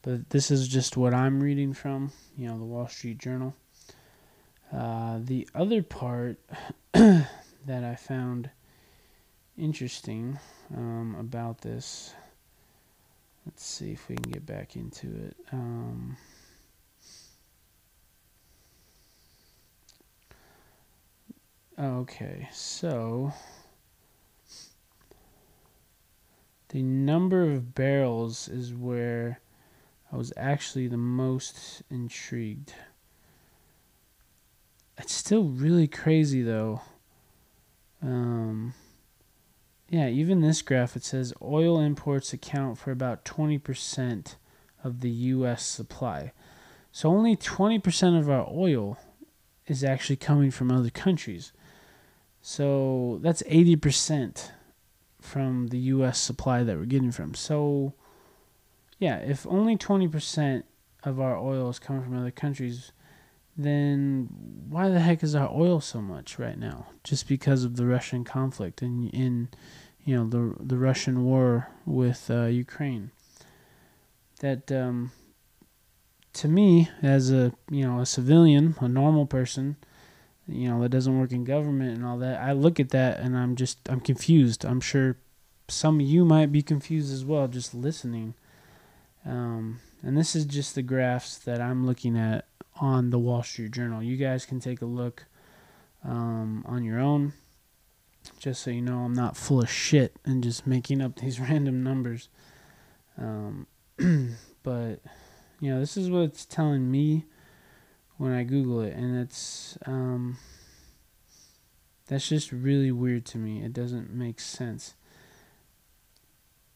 but 0.00 0.30
this 0.30 0.50
is 0.50 0.66
just 0.66 0.96
what 0.96 1.12
I'm 1.12 1.42
reading 1.42 1.74
from. 1.74 2.12
You 2.38 2.48
know, 2.48 2.58
the 2.58 2.64
Wall 2.64 2.88
Street 2.88 3.18
Journal. 3.18 3.54
Uh, 4.76 5.18
the 5.22 5.48
other 5.54 5.82
part 5.82 6.38
that 6.92 7.28
I 7.66 7.94
found 7.94 8.50
interesting 9.56 10.38
um, 10.76 11.16
about 11.18 11.62
this, 11.62 12.12
let's 13.46 13.64
see 13.64 13.92
if 13.92 14.06
we 14.10 14.16
can 14.16 14.30
get 14.30 14.44
back 14.44 14.76
into 14.76 15.06
it. 15.06 15.36
Um, 15.50 16.18
okay, 21.80 22.46
so 22.52 23.32
the 26.68 26.82
number 26.82 27.50
of 27.50 27.74
barrels 27.74 28.46
is 28.46 28.74
where 28.74 29.40
I 30.12 30.16
was 30.16 30.34
actually 30.36 30.88
the 30.88 30.98
most 30.98 31.82
intrigued. 31.90 32.74
It's 34.98 35.12
still 35.12 35.44
really 35.44 35.86
crazy 35.86 36.42
though. 36.42 36.80
Um, 38.02 38.74
yeah, 39.88 40.08
even 40.08 40.40
this 40.40 40.62
graph 40.62 40.96
it 40.96 41.04
says 41.04 41.34
oil 41.42 41.78
imports 41.78 42.32
account 42.32 42.78
for 42.78 42.90
about 42.90 43.24
20% 43.24 44.36
of 44.82 45.00
the 45.00 45.10
US 45.10 45.64
supply. 45.64 46.32
So 46.92 47.10
only 47.10 47.36
20% 47.36 48.18
of 48.18 48.30
our 48.30 48.48
oil 48.50 48.98
is 49.66 49.84
actually 49.84 50.16
coming 50.16 50.50
from 50.50 50.70
other 50.70 50.90
countries. 50.90 51.52
So 52.40 53.18
that's 53.22 53.42
80% 53.42 54.50
from 55.20 55.68
the 55.68 55.78
US 55.78 56.18
supply 56.20 56.62
that 56.62 56.76
we're 56.76 56.84
getting 56.84 57.12
from. 57.12 57.34
So 57.34 57.94
yeah, 58.98 59.16
if 59.18 59.46
only 59.46 59.76
20% 59.76 60.62
of 61.04 61.20
our 61.20 61.36
oil 61.36 61.68
is 61.68 61.78
coming 61.78 62.02
from 62.02 62.16
other 62.18 62.30
countries, 62.30 62.92
then 63.56 64.28
why 64.68 64.88
the 64.88 65.00
heck 65.00 65.22
is 65.22 65.34
our 65.34 65.50
oil 65.50 65.80
so 65.80 66.00
much 66.00 66.38
right 66.38 66.58
now? 66.58 66.86
Just 67.04 67.26
because 67.26 67.64
of 67.64 67.76
the 67.76 67.86
Russian 67.86 68.24
conflict 68.24 68.82
and 68.82 69.08
in, 69.14 69.48
you 70.04 70.16
know, 70.16 70.28
the 70.28 70.54
the 70.62 70.76
Russian 70.76 71.24
war 71.24 71.68
with 71.84 72.30
uh, 72.30 72.44
Ukraine. 72.44 73.10
That 74.40 74.70
um, 74.70 75.12
to 76.34 76.48
me, 76.48 76.90
as 77.02 77.30
a 77.30 77.52
you 77.70 77.86
know 77.86 78.00
a 78.00 78.06
civilian, 78.06 78.76
a 78.80 78.88
normal 78.88 79.26
person, 79.26 79.76
you 80.46 80.68
know 80.68 80.82
that 80.82 80.90
doesn't 80.90 81.18
work 81.18 81.32
in 81.32 81.44
government 81.44 81.96
and 81.96 82.04
all 82.04 82.18
that, 82.18 82.40
I 82.40 82.52
look 82.52 82.78
at 82.78 82.90
that 82.90 83.18
and 83.20 83.36
I'm 83.36 83.56
just 83.56 83.78
I'm 83.88 84.00
confused. 84.00 84.64
I'm 84.64 84.80
sure 84.80 85.16
some 85.68 86.00
of 86.00 86.06
you 86.06 86.24
might 86.24 86.52
be 86.52 86.62
confused 86.62 87.12
as 87.12 87.24
well, 87.24 87.48
just 87.48 87.74
listening. 87.74 88.34
Um, 89.24 89.80
and 90.02 90.16
this 90.16 90.36
is 90.36 90.44
just 90.44 90.74
the 90.74 90.82
graphs 90.82 91.38
that 91.38 91.60
I'm 91.60 91.86
looking 91.86 92.16
at 92.16 92.46
on 92.80 93.10
the 93.10 93.18
Wall 93.18 93.42
Street 93.42 93.72
Journal. 93.72 94.02
You 94.02 94.16
guys 94.16 94.44
can 94.44 94.60
take 94.60 94.82
a 94.82 94.86
look 94.86 95.24
um, 96.04 96.64
on 96.66 96.84
your 96.84 97.00
own, 97.00 97.32
just 98.38 98.62
so 98.62 98.70
you 98.70 98.82
know 98.82 98.98
I'm 98.98 99.14
not 99.14 99.36
full 99.36 99.62
of 99.62 99.70
shit 99.70 100.16
and 100.24 100.42
just 100.42 100.66
making 100.66 101.00
up 101.00 101.16
these 101.20 101.40
random 101.40 101.82
numbers. 101.82 102.28
Um, 103.18 103.66
but 104.62 105.00
you 105.60 105.70
know, 105.70 105.80
this 105.80 105.96
is 105.96 106.10
what 106.10 106.20
it's 106.20 106.44
telling 106.44 106.90
me 106.90 107.24
when 108.18 108.32
I 108.32 108.44
Google 108.44 108.80
it, 108.82 108.94
and 108.94 109.18
it's 109.18 109.78
um, 109.86 110.38
that's 112.06 112.28
just 112.28 112.52
really 112.52 112.92
weird 112.92 113.24
to 113.26 113.38
me. 113.38 113.62
It 113.64 113.72
doesn't 113.72 114.12
make 114.12 114.38
sense. 114.40 114.94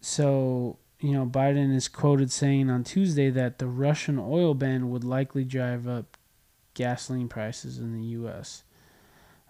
So 0.00 0.78
you 1.00 1.12
know, 1.12 1.24
Biden 1.24 1.74
is 1.74 1.88
quoted 1.88 2.30
saying 2.30 2.68
on 2.68 2.84
Tuesday 2.84 3.30
that 3.30 3.58
the 3.58 3.66
Russian 3.66 4.18
oil 4.18 4.54
ban 4.54 4.90
would 4.90 5.04
likely 5.04 5.44
drive 5.44 5.88
up 5.88 6.18
gasoline 6.74 7.28
prices 7.28 7.78
in 7.78 7.92
the 7.92 8.04
U.S. 8.08 8.64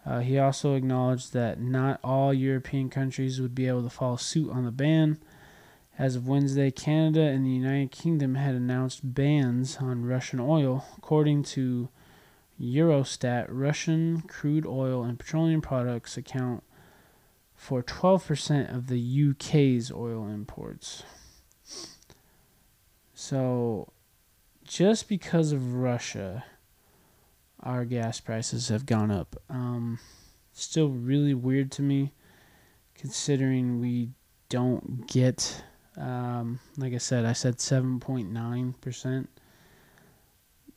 Uh, 0.07 0.21
he 0.21 0.39
also 0.39 0.75
acknowledged 0.75 1.33
that 1.33 1.61
not 1.61 2.01
all 2.05 2.33
European 2.33 2.89
countries 2.89 3.41
would 3.41 3.55
be 3.55 3.67
able 3.67 3.83
to 3.83 3.91
follow 3.91 4.17
suit 4.17 4.51
on 4.51 4.65
the 4.65 4.71
ban. 4.71 5.19
As 5.99 6.17
of 6.17 6.29
Wednesday, 6.29 6.71
Canada 6.71 7.21
and 7.21 7.45
the 7.45 7.51
United 7.51 7.91
Kingdom 7.91 8.37
had 8.37 8.55
announced 8.55 9.15
bans 9.15 9.77
on 9.79 10.07
Russian 10.07 10.41
oil. 10.41 10.87
According 10.97 11.43
to 11.45 11.91
Eurostat, 12.61 13.47
Russian 13.49 14.23
crude 14.23 14.65
oil 14.65 15.03
and 15.03 15.19
petroleum 15.19 15.61
products 15.61 16.17
account 16.17 16.63
for 17.55 17.83
12% 17.83 18.75
of 18.75 18.87
the 18.87 19.31
UK's 19.31 19.93
oil 19.93 20.27
imports. 20.27 21.03
So, 23.23 23.93
just 24.65 25.07
because 25.07 25.53
of 25.53 25.75
Russia, 25.75 26.43
our 27.63 27.85
gas 27.85 28.19
prices 28.19 28.69
have 28.69 28.87
gone 28.87 29.11
up. 29.11 29.37
Um, 29.51 29.99
still 30.55 30.89
really 30.89 31.35
weird 31.35 31.71
to 31.73 31.83
me, 31.83 32.15
considering 32.95 33.79
we 33.79 34.13
don't 34.49 35.07
get, 35.07 35.65
um, 35.99 36.61
like 36.79 36.95
I 36.95 36.97
said, 36.97 37.27
I 37.27 37.35
said 37.35 37.59
7.9%. 37.59 39.27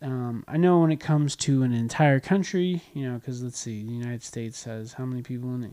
Um, 0.01 0.43
I 0.45 0.57
know 0.57 0.81
when 0.81 0.91
it 0.91 0.99
comes 0.99 1.37
to 1.37 1.63
an 1.63 1.71
entire 1.71 2.19
country, 2.19 2.81
you 2.93 3.09
know, 3.09 3.19
because 3.19 3.41
let's 3.41 3.57
see, 3.57 3.85
the 3.85 3.93
United 3.93 4.21
States 4.21 4.65
has 4.65 4.91
how 4.91 5.05
many 5.05 5.21
people 5.21 5.55
in 5.55 5.61
the 5.61 5.71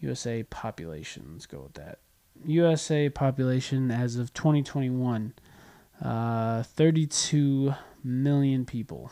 USA 0.00 0.42
population? 0.42 1.28
Let's 1.34 1.46
go 1.46 1.60
with 1.60 1.74
that. 1.74 2.00
USA 2.44 3.08
population 3.08 3.92
as 3.92 4.16
of 4.16 4.34
2021 4.34 5.34
uh, 6.02 6.62
32 6.62 7.74
million 8.04 8.64
people. 8.64 9.10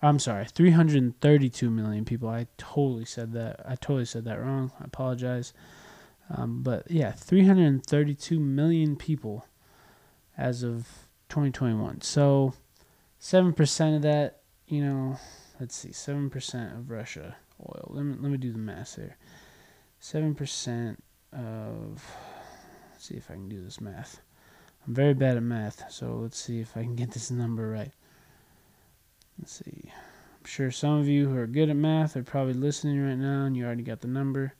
I'm 0.00 0.18
sorry, 0.18 0.46
332 0.46 1.70
million 1.70 2.04
people. 2.04 2.28
I 2.28 2.48
totally 2.58 3.04
said 3.04 3.32
that. 3.34 3.60
I 3.64 3.76
totally 3.76 4.04
said 4.04 4.24
that 4.24 4.40
wrong. 4.40 4.72
I 4.80 4.84
apologize. 4.84 5.52
Um, 6.28 6.62
but 6.62 6.90
yeah, 6.90 7.12
332 7.12 8.40
million 8.40 8.96
people 8.96 9.46
as 10.36 10.62
of 10.62 10.88
2021. 11.28 12.00
So 12.00 12.54
7% 13.20 13.96
of 13.96 14.02
that, 14.02 14.40
you 14.66 14.84
know, 14.84 15.18
let's 15.60 15.76
see, 15.76 15.90
7% 15.90 16.78
of 16.78 16.90
Russia 16.90 17.36
oil. 17.60 17.88
Let 17.90 18.04
me, 18.04 18.16
let 18.18 18.30
me 18.32 18.38
do 18.38 18.52
the 18.52 18.58
math 18.58 18.96
here. 18.96 19.16
7% 20.00 20.96
of, 21.32 22.04
let's 22.92 23.06
see 23.06 23.14
if 23.14 23.30
I 23.30 23.34
can 23.34 23.48
do 23.48 23.62
this 23.62 23.80
math. 23.80 24.20
I'm 24.86 24.94
very 24.94 25.14
bad 25.14 25.36
at 25.36 25.42
math, 25.42 25.90
so 25.90 26.16
let's 26.16 26.38
see 26.38 26.60
if 26.60 26.76
I 26.76 26.82
can 26.82 26.96
get 26.96 27.12
this 27.12 27.30
number 27.30 27.68
right. 27.68 27.92
Let's 29.38 29.52
see. 29.52 29.84
I'm 29.86 30.44
sure 30.44 30.70
some 30.70 30.98
of 30.98 31.06
you 31.06 31.28
who 31.28 31.36
are 31.36 31.46
good 31.46 31.70
at 31.70 31.76
math 31.76 32.16
are 32.16 32.22
probably 32.22 32.54
listening 32.54 33.00
right 33.00 33.16
now 33.18 33.44
and 33.44 33.56
you 33.56 33.64
already 33.64 33.84
got 33.84 34.00
the 34.00 34.08
number. 34.08 34.54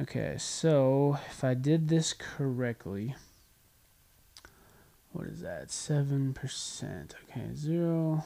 Okay, 0.00 0.36
so 0.38 1.18
if 1.28 1.44
I 1.44 1.54
did 1.54 1.88
this 1.88 2.12
correctly, 2.12 3.14
what 5.12 5.26
is 5.26 5.40
that? 5.40 5.68
7%. 5.68 7.14
Okay, 7.30 7.54
0, 7.54 8.24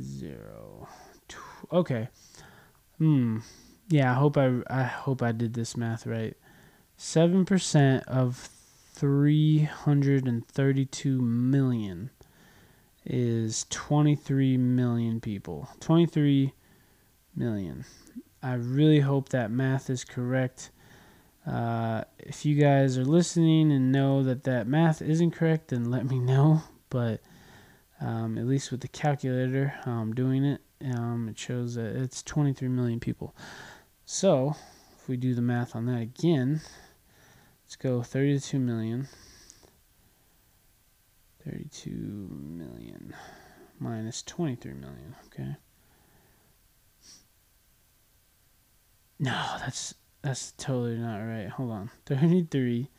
0. 0.00 0.88
Two. 1.28 1.38
Okay. 1.72 2.08
Hmm. 2.98 3.38
Yeah, 3.88 4.12
I 4.12 4.14
hope 4.14 4.36
I 4.36 4.60
I 4.68 4.82
hope 4.84 5.22
I 5.22 5.32
did 5.32 5.54
this 5.54 5.76
math 5.76 6.06
right. 6.06 6.36
7% 7.02 8.04
of 8.04 8.48
332 8.94 11.20
million 11.20 12.10
is 13.04 13.66
23 13.70 14.56
million 14.56 15.20
people. 15.20 15.68
23 15.80 16.52
million. 17.34 17.84
I 18.40 18.54
really 18.54 19.00
hope 19.00 19.30
that 19.30 19.50
math 19.50 19.90
is 19.90 20.04
correct. 20.04 20.70
Uh, 21.44 22.04
if 22.20 22.46
you 22.46 22.54
guys 22.54 22.96
are 22.96 23.04
listening 23.04 23.72
and 23.72 23.90
know 23.90 24.22
that 24.22 24.44
that 24.44 24.68
math 24.68 25.02
isn't 25.02 25.32
correct, 25.32 25.70
then 25.70 25.90
let 25.90 26.08
me 26.08 26.20
know. 26.20 26.62
But 26.88 27.20
um, 28.00 28.38
at 28.38 28.46
least 28.46 28.70
with 28.70 28.80
the 28.80 28.86
calculator, 28.86 29.74
I'm 29.86 30.14
doing 30.14 30.44
it. 30.44 30.60
Um, 30.94 31.28
it 31.28 31.36
shows 31.36 31.74
that 31.74 31.96
it's 31.96 32.22
23 32.22 32.68
million 32.68 33.00
people. 33.00 33.34
So 34.04 34.54
if 34.96 35.08
we 35.08 35.16
do 35.16 35.34
the 35.34 35.42
math 35.42 35.74
on 35.74 35.86
that 35.86 36.00
again, 36.00 36.60
let's 37.72 37.82
go 37.82 38.02
32 38.02 38.58
million. 38.58 39.08
32 41.42 41.88
million 41.90 43.14
minus 43.78 44.22
23 44.24 44.74
million. 44.74 45.16
Okay. 45.26 45.56
No, 49.18 49.56
that's 49.60 49.94
that's 50.20 50.52
totally 50.58 50.98
not 50.98 51.16
right. 51.20 51.48
Hold 51.48 51.70
on. 51.70 51.90
33. 52.04 52.90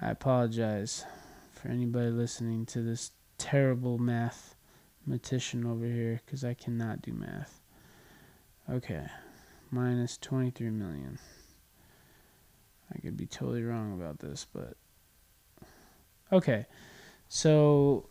I 0.00 0.10
apologize 0.10 1.04
for 1.52 1.66
anybody 1.66 2.10
listening 2.10 2.66
to 2.66 2.82
this 2.82 3.10
terrible 3.36 3.98
mathematician 3.98 5.66
over 5.66 5.86
here 5.86 6.20
because 6.24 6.44
I 6.44 6.54
cannot 6.54 7.02
do 7.02 7.12
math. 7.12 7.60
Okay. 8.70 9.06
Minus 9.72 10.18
23 10.18 10.70
million. 10.70 11.18
I 12.94 13.00
could 13.00 13.16
be 13.16 13.26
totally 13.26 13.62
wrong 13.62 13.92
about 13.92 14.18
this, 14.18 14.46
but. 14.52 14.76
Okay. 16.32 16.66
So 17.28 18.08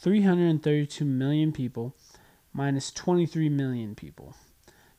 332 0.00 1.04
million 1.04 1.52
people 1.52 1.94
minus 2.52 2.90
23 2.90 3.48
million 3.48 3.94
people. 3.94 4.34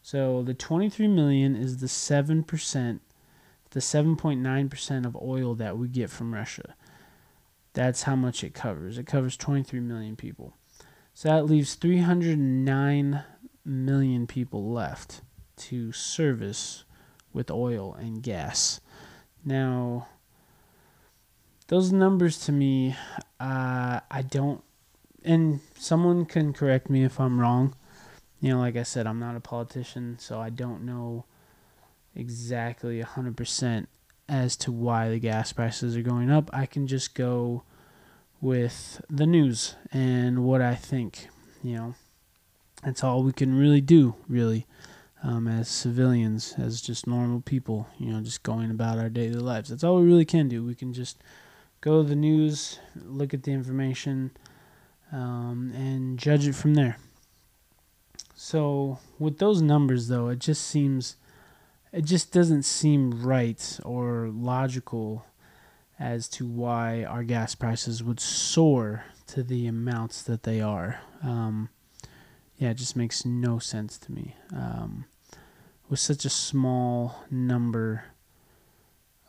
So 0.02 0.44
the 0.44 0.54
23 0.54 1.08
million 1.08 1.56
is 1.56 1.78
the 1.78 1.88
7%, 1.88 3.00
the 3.72 3.80
7.9% 3.80 5.06
of 5.06 5.18
oil 5.22 5.56
that 5.56 5.78
we 5.78 5.88
get 5.88 6.10
from 6.10 6.34
Russia. 6.34 6.76
That's 7.74 8.04
how 8.04 8.16
much 8.16 8.44
it 8.44 8.54
covers. 8.54 8.98
It 8.98 9.06
covers 9.06 9.38
23 9.38 9.80
million 9.80 10.16
people. 10.16 10.56
So 11.14 11.30
that 11.30 11.46
leaves 11.46 11.76
309 11.76 13.24
million 13.66 14.28
people 14.28 14.72
left 14.72 15.22
to 15.58 15.92
service 15.92 16.86
with 17.34 17.52
oil 17.52 17.94
and 17.94 18.24
gas. 18.24 18.80
Now, 19.46 20.08
those 21.68 21.92
numbers 21.92 22.40
to 22.46 22.52
me, 22.52 22.96
uh, 23.40 24.00
I 24.10 24.22
don't, 24.22 24.64
and 25.24 25.60
someone 25.78 26.26
can 26.26 26.54
correct 26.54 26.90
me 26.90 27.04
if 27.04 27.20
I'm 27.20 27.40
wrong 27.40 27.76
you 28.42 28.50
know, 28.50 28.60
like 28.60 28.78
I 28.78 28.84
said, 28.84 29.06
I'm 29.06 29.20
not 29.20 29.36
a 29.36 29.42
politician, 29.42 30.18
so 30.20 30.40
I 30.40 30.50
don't 30.50 30.86
know 30.86 31.26
exactly 32.16 33.02
100% 33.02 33.88
as 34.28 34.56
to 34.58 34.72
why 34.72 35.10
the 35.10 35.20
gas 35.20 35.52
prices 35.52 35.98
are 35.98 36.02
going 36.02 36.32
up. 36.32 36.50
I 36.54 36.66
can 36.66 36.88
just 36.88 37.16
go 37.16 37.64
with 38.40 39.02
the 39.10 39.26
news 39.26 39.76
and 39.92 40.46
what 40.46 40.62
I 40.62 40.76
think, 40.76 41.28
you 41.62 41.76
know. 41.76 41.96
That's 42.84 43.04
all 43.04 43.24
we 43.24 43.34
can 43.34 43.58
really 43.58 43.82
do, 43.82 44.16
really, 44.30 44.66
um, 45.24 45.48
as 45.48 45.68
civilians, 45.68 46.56
as 46.58 46.82
just 46.82 47.08
normal 47.08 47.42
people, 47.42 47.88
you 47.98 48.12
know, 48.12 48.22
just 48.22 48.44
going 48.44 48.72
about 48.72 48.98
our 48.98 49.10
daily 49.10 49.36
lives. 49.40 49.70
That's 49.70 49.84
all 49.84 49.98
we 49.98 50.08
really 50.08 50.26
can 50.26 50.48
do. 50.48 50.64
We 50.64 50.76
can 50.76 50.94
just 50.94 51.18
go 51.82 52.02
to 52.02 52.08
the 52.08 52.16
news, 52.16 52.80
look 52.96 53.34
at 53.34 53.44
the 53.44 53.52
information, 53.52 54.32
um, 55.12 55.72
and 55.76 56.18
judge 56.18 56.48
it 56.48 56.56
from 56.56 56.76
there. 56.76 56.98
So 58.36 59.00
with 59.18 59.40
those 59.40 59.62
numbers 59.62 60.08
though, 60.08 60.30
it 60.30 60.40
just 60.40 60.66
seems 60.66 61.18
it 61.92 62.06
just 62.06 62.32
doesn't 62.32 62.64
seem 62.64 63.22
right 63.24 63.80
or 63.84 64.30
logical 64.32 65.26
as 66.00 66.30
to 66.30 66.46
why 66.48 67.04
our 67.04 67.24
gas 67.24 67.56
prices 67.56 68.04
would 68.04 68.20
soar 68.20 69.04
to 69.28 69.44
the 69.44 69.68
amounts 69.68 70.22
that 70.24 70.44
they 70.44 70.62
are. 70.62 71.02
Um, 71.22 71.70
yeah, 72.60 72.72
it 72.72 72.76
just 72.76 72.98
makes 72.98 73.26
no 73.26 73.58
sense 73.58 73.98
to 73.98 74.12
me. 74.12 74.36
Um, 74.54 75.06
with 75.90 76.00
such 76.00 76.26
a 76.26 76.30
small 76.30 77.24
number 77.32 78.04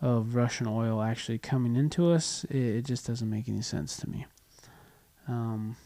of 0.02 0.34
Russian 0.34 0.66
oil 0.66 1.00
actually 1.00 1.38
coming 1.38 1.76
into 1.76 2.10
us, 2.10 2.44
it, 2.50 2.56
it 2.56 2.84
just 2.84 3.06
doesn't 3.06 3.30
make 3.30 3.48
any 3.48 3.62
sense 3.62 3.96
to 3.98 4.10
me. 4.10 4.26
Um, 5.28 5.76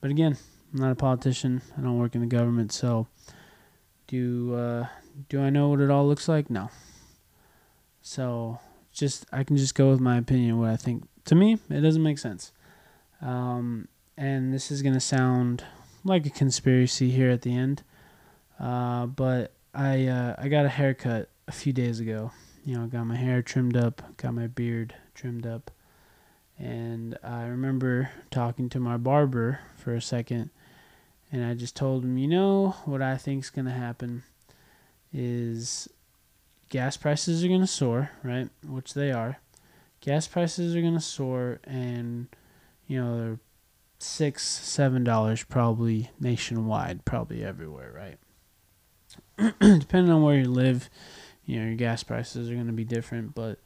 but 0.00 0.12
again, 0.12 0.38
I'm 0.72 0.80
not 0.80 0.92
a 0.92 0.94
politician. 0.94 1.62
I 1.76 1.80
don't 1.80 1.98
work 1.98 2.14
in 2.14 2.20
the 2.20 2.28
government, 2.28 2.72
so 2.72 3.08
do 4.06 4.54
uh, 4.54 4.86
do 5.28 5.40
I 5.40 5.50
know 5.50 5.70
what 5.70 5.80
it 5.80 5.90
all 5.90 6.06
looks 6.06 6.28
like? 6.28 6.48
No. 6.48 6.70
So 8.02 8.60
just 8.92 9.26
I 9.32 9.42
can 9.42 9.56
just 9.56 9.74
go 9.74 9.90
with 9.90 10.00
my 10.00 10.16
opinion. 10.16 10.60
What 10.60 10.70
I 10.70 10.76
think 10.76 11.08
to 11.24 11.34
me, 11.34 11.58
it 11.70 11.80
doesn't 11.80 12.02
make 12.02 12.18
sense. 12.18 12.52
Um, 13.20 13.88
and 14.16 14.54
this 14.54 14.70
is 14.70 14.80
gonna 14.80 15.00
sound 15.00 15.64
like 16.04 16.26
a 16.26 16.30
conspiracy 16.30 17.10
here 17.10 17.30
at 17.30 17.42
the 17.42 17.54
end, 17.54 17.82
uh, 18.60 19.06
but 19.06 19.52
I 19.74 20.06
uh, 20.06 20.36
I 20.38 20.48
got 20.48 20.66
a 20.66 20.70
haircut 20.70 21.28
a 21.48 21.52
few 21.52 21.72
days 21.72 22.00
ago. 22.00 22.30
You 22.64 22.76
know, 22.76 22.86
got 22.86 23.04
my 23.04 23.16
hair 23.16 23.42
trimmed 23.42 23.76
up, 23.76 24.16
got 24.16 24.34
my 24.34 24.46
beard 24.46 24.94
trimmed 25.14 25.46
up, 25.46 25.70
and 26.58 27.18
I 27.22 27.44
remember 27.46 28.10
talking 28.30 28.68
to 28.70 28.80
my 28.80 28.96
barber 28.96 29.60
for 29.76 29.94
a 29.94 30.00
second 30.00 30.50
and 31.34 31.44
I 31.44 31.54
just 31.54 31.74
told 31.74 32.04
him, 32.04 32.16
you 32.16 32.28
know, 32.28 32.76
what 32.84 33.02
I 33.02 33.16
think 33.16 33.42
is 33.42 33.50
going 33.50 33.64
to 33.64 33.72
happen 33.72 34.22
is 35.12 35.88
gas 36.68 36.96
prices 36.96 37.44
are 37.44 37.48
to 37.48 37.66
soar, 37.66 38.12
right? 38.22 38.48
Which 38.64 38.94
they 38.94 39.10
are. 39.10 39.38
Gas 40.00 40.28
prices 40.28 40.76
are 40.76 40.80
to 40.80 41.00
soar, 41.00 41.58
and 41.64 42.28
you 42.86 43.02
know 43.02 43.18
they're 43.18 43.38
six, 44.04 44.46
seven 44.46 45.02
dollars 45.04 45.42
probably 45.42 46.10
nationwide, 46.20 47.04
probably 47.04 47.44
everywhere, 47.44 47.92
right? 47.94 48.18
depending 49.60 50.12
on 50.12 50.22
where 50.22 50.38
you 50.38 50.48
live, 50.48 50.88
you 51.44 51.58
know, 51.58 51.66
your 51.66 51.76
gas 51.76 52.02
prices 52.02 52.50
are 52.50 52.54
going 52.54 52.66
to 52.66 52.72
be 52.72 52.84
different. 52.84 53.34
But 53.34 53.58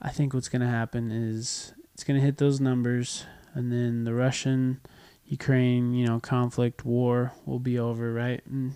I 0.00 0.10
think 0.10 0.34
what's 0.34 0.48
going 0.48 0.62
to 0.62 0.68
happen 0.68 1.10
is 1.10 1.72
it's 1.94 2.04
going 2.04 2.18
to 2.18 2.24
hit 2.24 2.38
those 2.38 2.60
numbers, 2.60 3.24
and 3.54 3.72
then 3.72 4.04
the 4.04 4.14
Russian, 4.14 4.80
Ukraine, 5.24 5.94
you 5.94 6.06
know, 6.06 6.18
conflict, 6.20 6.84
war 6.84 7.32
will 7.46 7.58
be 7.60 7.78
over, 7.78 8.12
right? 8.12 8.40
And 8.46 8.74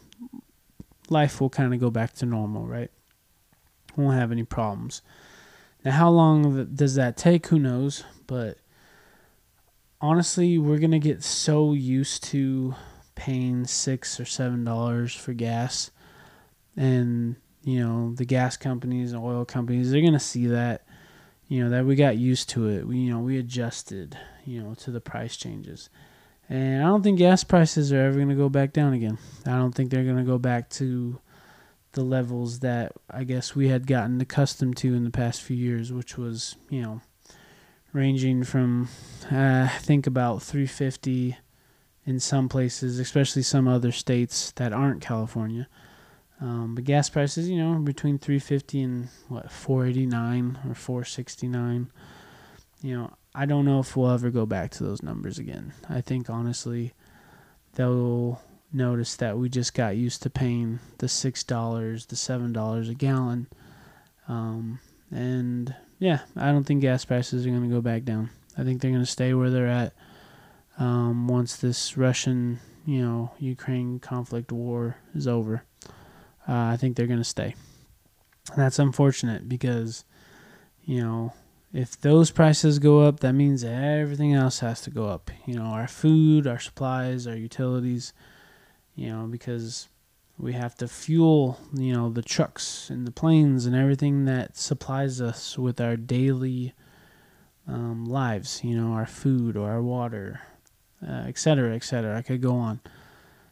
life 1.09 1.41
will 1.41 1.51
kind 1.51 1.75
of 1.75 1.81
go 1.81 1.91
back 1.91 2.15
to 2.15 2.27
normal, 2.27 2.67
right? 2.67 2.91
Won't 3.97 4.19
have 4.19 4.33
any 4.33 4.45
problems. 4.45 5.03
Now, 5.85 5.93
how 5.93 6.11
long 6.11 6.67
does 6.75 6.95
that 6.95 7.17
take? 7.17 7.49
Who 7.49 7.59
knows? 7.59 8.05
But 8.27 8.59
honestly, 10.05 10.59
we're 10.59 10.79
gonna 10.79 10.99
get 10.99 11.23
so 11.23 11.73
used 11.73 12.25
to 12.25 12.75
paying 13.15 13.65
six 13.65 14.21
or 14.21 14.27
seven 14.27 14.63
dollars 14.63 15.15
for 15.15 15.33
gas, 15.33 15.91
and 16.77 17.37
you 17.63 17.81
know 17.81 18.13
the 18.15 18.27
gas 18.27 18.59
companies 18.59 19.13
and 19.13 19.23
oil 19.25 19.47
companies 19.47 19.91
they're 19.91 20.03
gonna 20.03 20.21
see 20.21 20.47
that, 20.47 20.85
you 21.49 21.65
know 21.65 21.71
that 21.71 21.87
we 21.87 21.97
got 21.97 22.19
used 22.19 22.51
to 22.51 22.69
it. 22.69 22.87
We 22.87 22.99
you 22.99 23.13
know 23.13 23.21
we 23.21 23.39
adjusted, 23.39 24.19
you 24.45 24.63
know, 24.63 24.75
to 24.75 24.91
the 24.91 25.01
price 25.01 25.37
changes. 25.37 25.89
And 26.51 26.83
I 26.83 26.87
don't 26.87 27.03
think 27.03 27.17
gas 27.17 27.43
prices 27.43 27.91
are 27.91 28.01
ever 28.01 28.23
to 28.23 28.35
go 28.35 28.51
back 28.51 28.75
down 28.75 28.93
again. 28.93 29.17
I 29.47 29.53
don't 29.53 29.73
think 29.73 29.91
they're 29.91 30.05
to 30.05 30.23
go 30.25 30.37
back 30.37 30.69
to 30.71 31.19
the 31.93 32.03
levels 32.03 32.59
that 32.59 32.93
I 33.09 33.25
guess 33.25 33.57
we 33.57 33.69
had 33.69 33.87
gotten 33.87 34.21
accustomed 34.21 34.77
to 34.79 34.95
in 34.95 35.05
the 35.05 35.11
past 35.11 35.41
few 35.41 35.57
years, 35.57 35.91
which 35.91 36.19
was, 36.19 36.57
you 36.69 36.83
know, 36.83 37.01
ranging 37.95 38.45
from 38.45 38.89
uh, 39.33 39.69
I 39.73 39.79
think 39.79 40.07
about 40.07 40.43
350 40.43 41.39
in 42.05 42.21
some 42.21 42.51
places, 42.51 42.99
especially 42.99 43.43
some 43.43 43.67
other 43.67 43.93
states 43.93 44.53
that 44.57 44.75
aren't 44.75 45.01
California. 45.01 45.67
Um, 46.41 46.75
but 46.75 46.85
gas 46.85 47.09
prices, 47.09 47.49
you 47.49 47.57
know, 47.57 47.79
between 47.79 48.19
350 48.19 48.83
and 48.83 49.09
what 49.29 49.51
489 49.51 50.59
or 50.69 50.75
469. 50.75 51.91
You 52.83 52.95
know, 52.95 53.15
I 53.35 53.47
don't 53.47 53.65
know 53.65 53.81
if 53.81 53.97
we'll 53.97 54.11
ever 54.11 54.31
go 54.31 54.45
back 54.45 54.71
to 54.73 54.85
those 54.85 55.03
numbers 55.03 55.39
again. 55.39 55.73
I 55.89 56.03
think 56.03 56.29
honestly, 56.29 56.93
they'll 57.77 58.43
notice 58.73 59.17
that 59.17 59.39
we 59.39 59.49
just 59.49 59.73
got 59.73 59.97
used 59.97 60.23
to 60.25 60.31
paying 60.31 60.81
the 60.99 61.09
six 61.09 61.45
dollars, 61.45 62.07
the 62.07 62.17
seven 62.17 62.53
dollars 62.53 62.89
a 62.89 62.95
gallon, 62.95 63.47
um, 64.29 64.81
and 65.11 65.75
yeah, 65.99 66.21
I 66.37 66.53
don't 66.53 66.65
think 66.65 66.83
gas 66.83 67.05
prices 67.05 67.47
are 67.47 67.51
going 67.51 67.63
to 67.63 67.75
go 67.75 67.81
back 67.81 68.05
down. 68.05 68.31
I 68.57 68.65
think 68.65 68.81
they're 68.81 68.91
going 68.91 69.03
to 69.03 69.11
stay 69.11 69.35
where 69.35 69.51
they're 69.51 69.67
at 69.67 69.93
um, 70.79 71.29
once 71.29 71.57
this 71.57 71.97
Russian, 71.97 72.61
you 72.87 73.03
know, 73.03 73.33
Ukraine 73.39 73.99
conflict 73.99 74.53
war 74.53 74.97
is 75.15 75.27
over. 75.27 75.65
Uh, 76.49 76.53
I 76.73 76.77
think 76.77 76.97
they're 76.97 77.07
going 77.07 77.19
to 77.19 77.25
stay. 77.25 77.55
And 78.53 78.59
that's 78.59 78.79
unfortunate 78.79 79.49
because, 79.49 80.05
you 80.85 81.03
know, 81.03 81.33
if 81.73 82.01
those 82.01 82.31
prices 82.31 82.79
go 82.79 83.01
up, 83.01 83.21
that 83.21 83.33
means 83.33 83.65
everything 83.65 84.35
else 84.35 84.61
has 84.61 84.83
to 84.83 84.91
go 84.91 85.07
up. 85.07 85.31
You 85.47 85.55
know, 85.55 85.65
our 85.65 85.89
food, 85.89 86.47
our 86.47 86.59
supplies, 86.59 87.27
our 87.27 87.37
utilities 87.37 88.13
you 88.97 89.11
know, 89.11 89.27
because 89.27 89.89
we 90.39 90.53
have 90.53 90.75
to 90.77 90.89
fuel, 90.89 91.59
you 91.73 91.93
know, 91.93 92.11
the 92.11 92.23
trucks 92.23 92.91
and 92.91 93.07
the 93.07 93.13
planes 93.13 93.67
and 93.67 93.77
everything 93.77 94.25
that 94.25 94.57
supplies 94.57 95.21
us 95.21 95.57
with 95.57 95.81
our 95.81 95.97
daily 95.97 96.75
um, 97.69 98.05
lives, 98.05 98.63
you 98.65 98.77
know, 98.77 98.93
our 98.93 99.07
food 99.07 99.57
or 99.57 99.71
our 99.71 99.83
water, 99.83 100.41
uh, 101.07 101.25
et 101.27 101.39
cetera, 101.39 101.75
et. 101.75 101.93
I 101.93 102.23
could 102.23 102.43
go 102.43 102.57
on. 102.57 102.81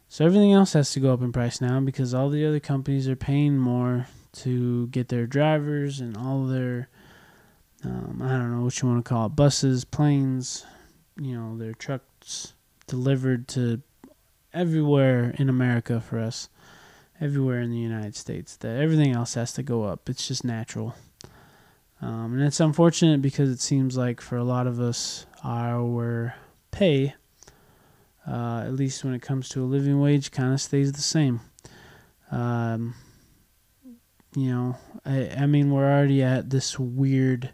So 0.09 0.27
everything 0.27 0.53
else 0.53 0.75
has 0.75 0.93
to 0.93 1.01
go 1.01 1.13
up 1.13 1.23
in 1.23 1.33
price 1.33 1.61
now 1.61 1.81
because 1.81 2.13
all 2.13 2.29
the 2.29 2.45
other 2.45 2.61
companies 2.61 3.09
are 3.09 3.17
paying 3.17 3.57
more 3.57 4.07
to 4.33 4.89
get 4.89 5.09
their 5.09 5.27
drivers 5.27 6.01
and 6.01 6.17
all 6.17 6.47
their, 6.47 6.89
um, 7.85 8.21
I 8.23 8.31
don't 8.31 8.55
know 8.55 8.65
what 8.65 8.81
you 8.83 8.89
want 8.89 9.05
to 9.05 9.09
call 9.09 9.27
it, 9.27 9.37
buses, 9.37 9.85
planes, 9.85 10.67
you 11.19 11.35
know, 11.35 11.57
their 11.57 11.73
trucks 11.73 12.55
delivered 12.87 13.49
to 13.49 13.81
everywhere 14.53 15.35
in 15.39 15.49
America 15.49 16.01
for 16.01 16.19
us, 16.19 16.51
everywhere 17.23 17.61
in 17.61 17.71
the 17.71 17.79
United 17.79 18.17
States. 18.17 18.57
That 18.57 18.81
everything 18.81 19.13
else 19.13 19.35
has 19.35 19.53
to 19.55 19.63
go 19.63 19.85
up. 19.85 20.09
It's 20.09 20.27
just 20.27 20.45
natural. 20.45 20.95
Um, 22.03 22.35
and 22.35 22.43
it's 22.43 22.59
unfortunate 22.59 23.23
because 23.23 23.49
it 23.49 23.61
seems 23.61 23.97
like 23.97 24.21
for 24.21 24.37
a 24.37 24.45
lot 24.45 24.67
of 24.67 24.81
us, 24.81 25.25
our 25.45 26.35
pay, 26.73 27.15
uh, 28.27 28.65
at 28.67 28.75
least 28.75 29.05
when 29.05 29.15
it 29.15 29.23
comes 29.23 29.49
to 29.51 29.63
a 29.63 29.67
living 29.67 30.01
wage, 30.01 30.33
kind 30.33 30.53
of 30.53 30.61
stays 30.61 30.91
the 30.93 31.01
same. 31.01 31.41
Um, 32.33 32.95
you 34.35 34.51
know, 34.51 34.77
I, 35.05 35.29
I 35.43 35.47
mean, 35.47 35.71
we're 35.71 35.91
already 35.91 36.23
at 36.23 36.51
this 36.51 36.79
weird 36.79 37.51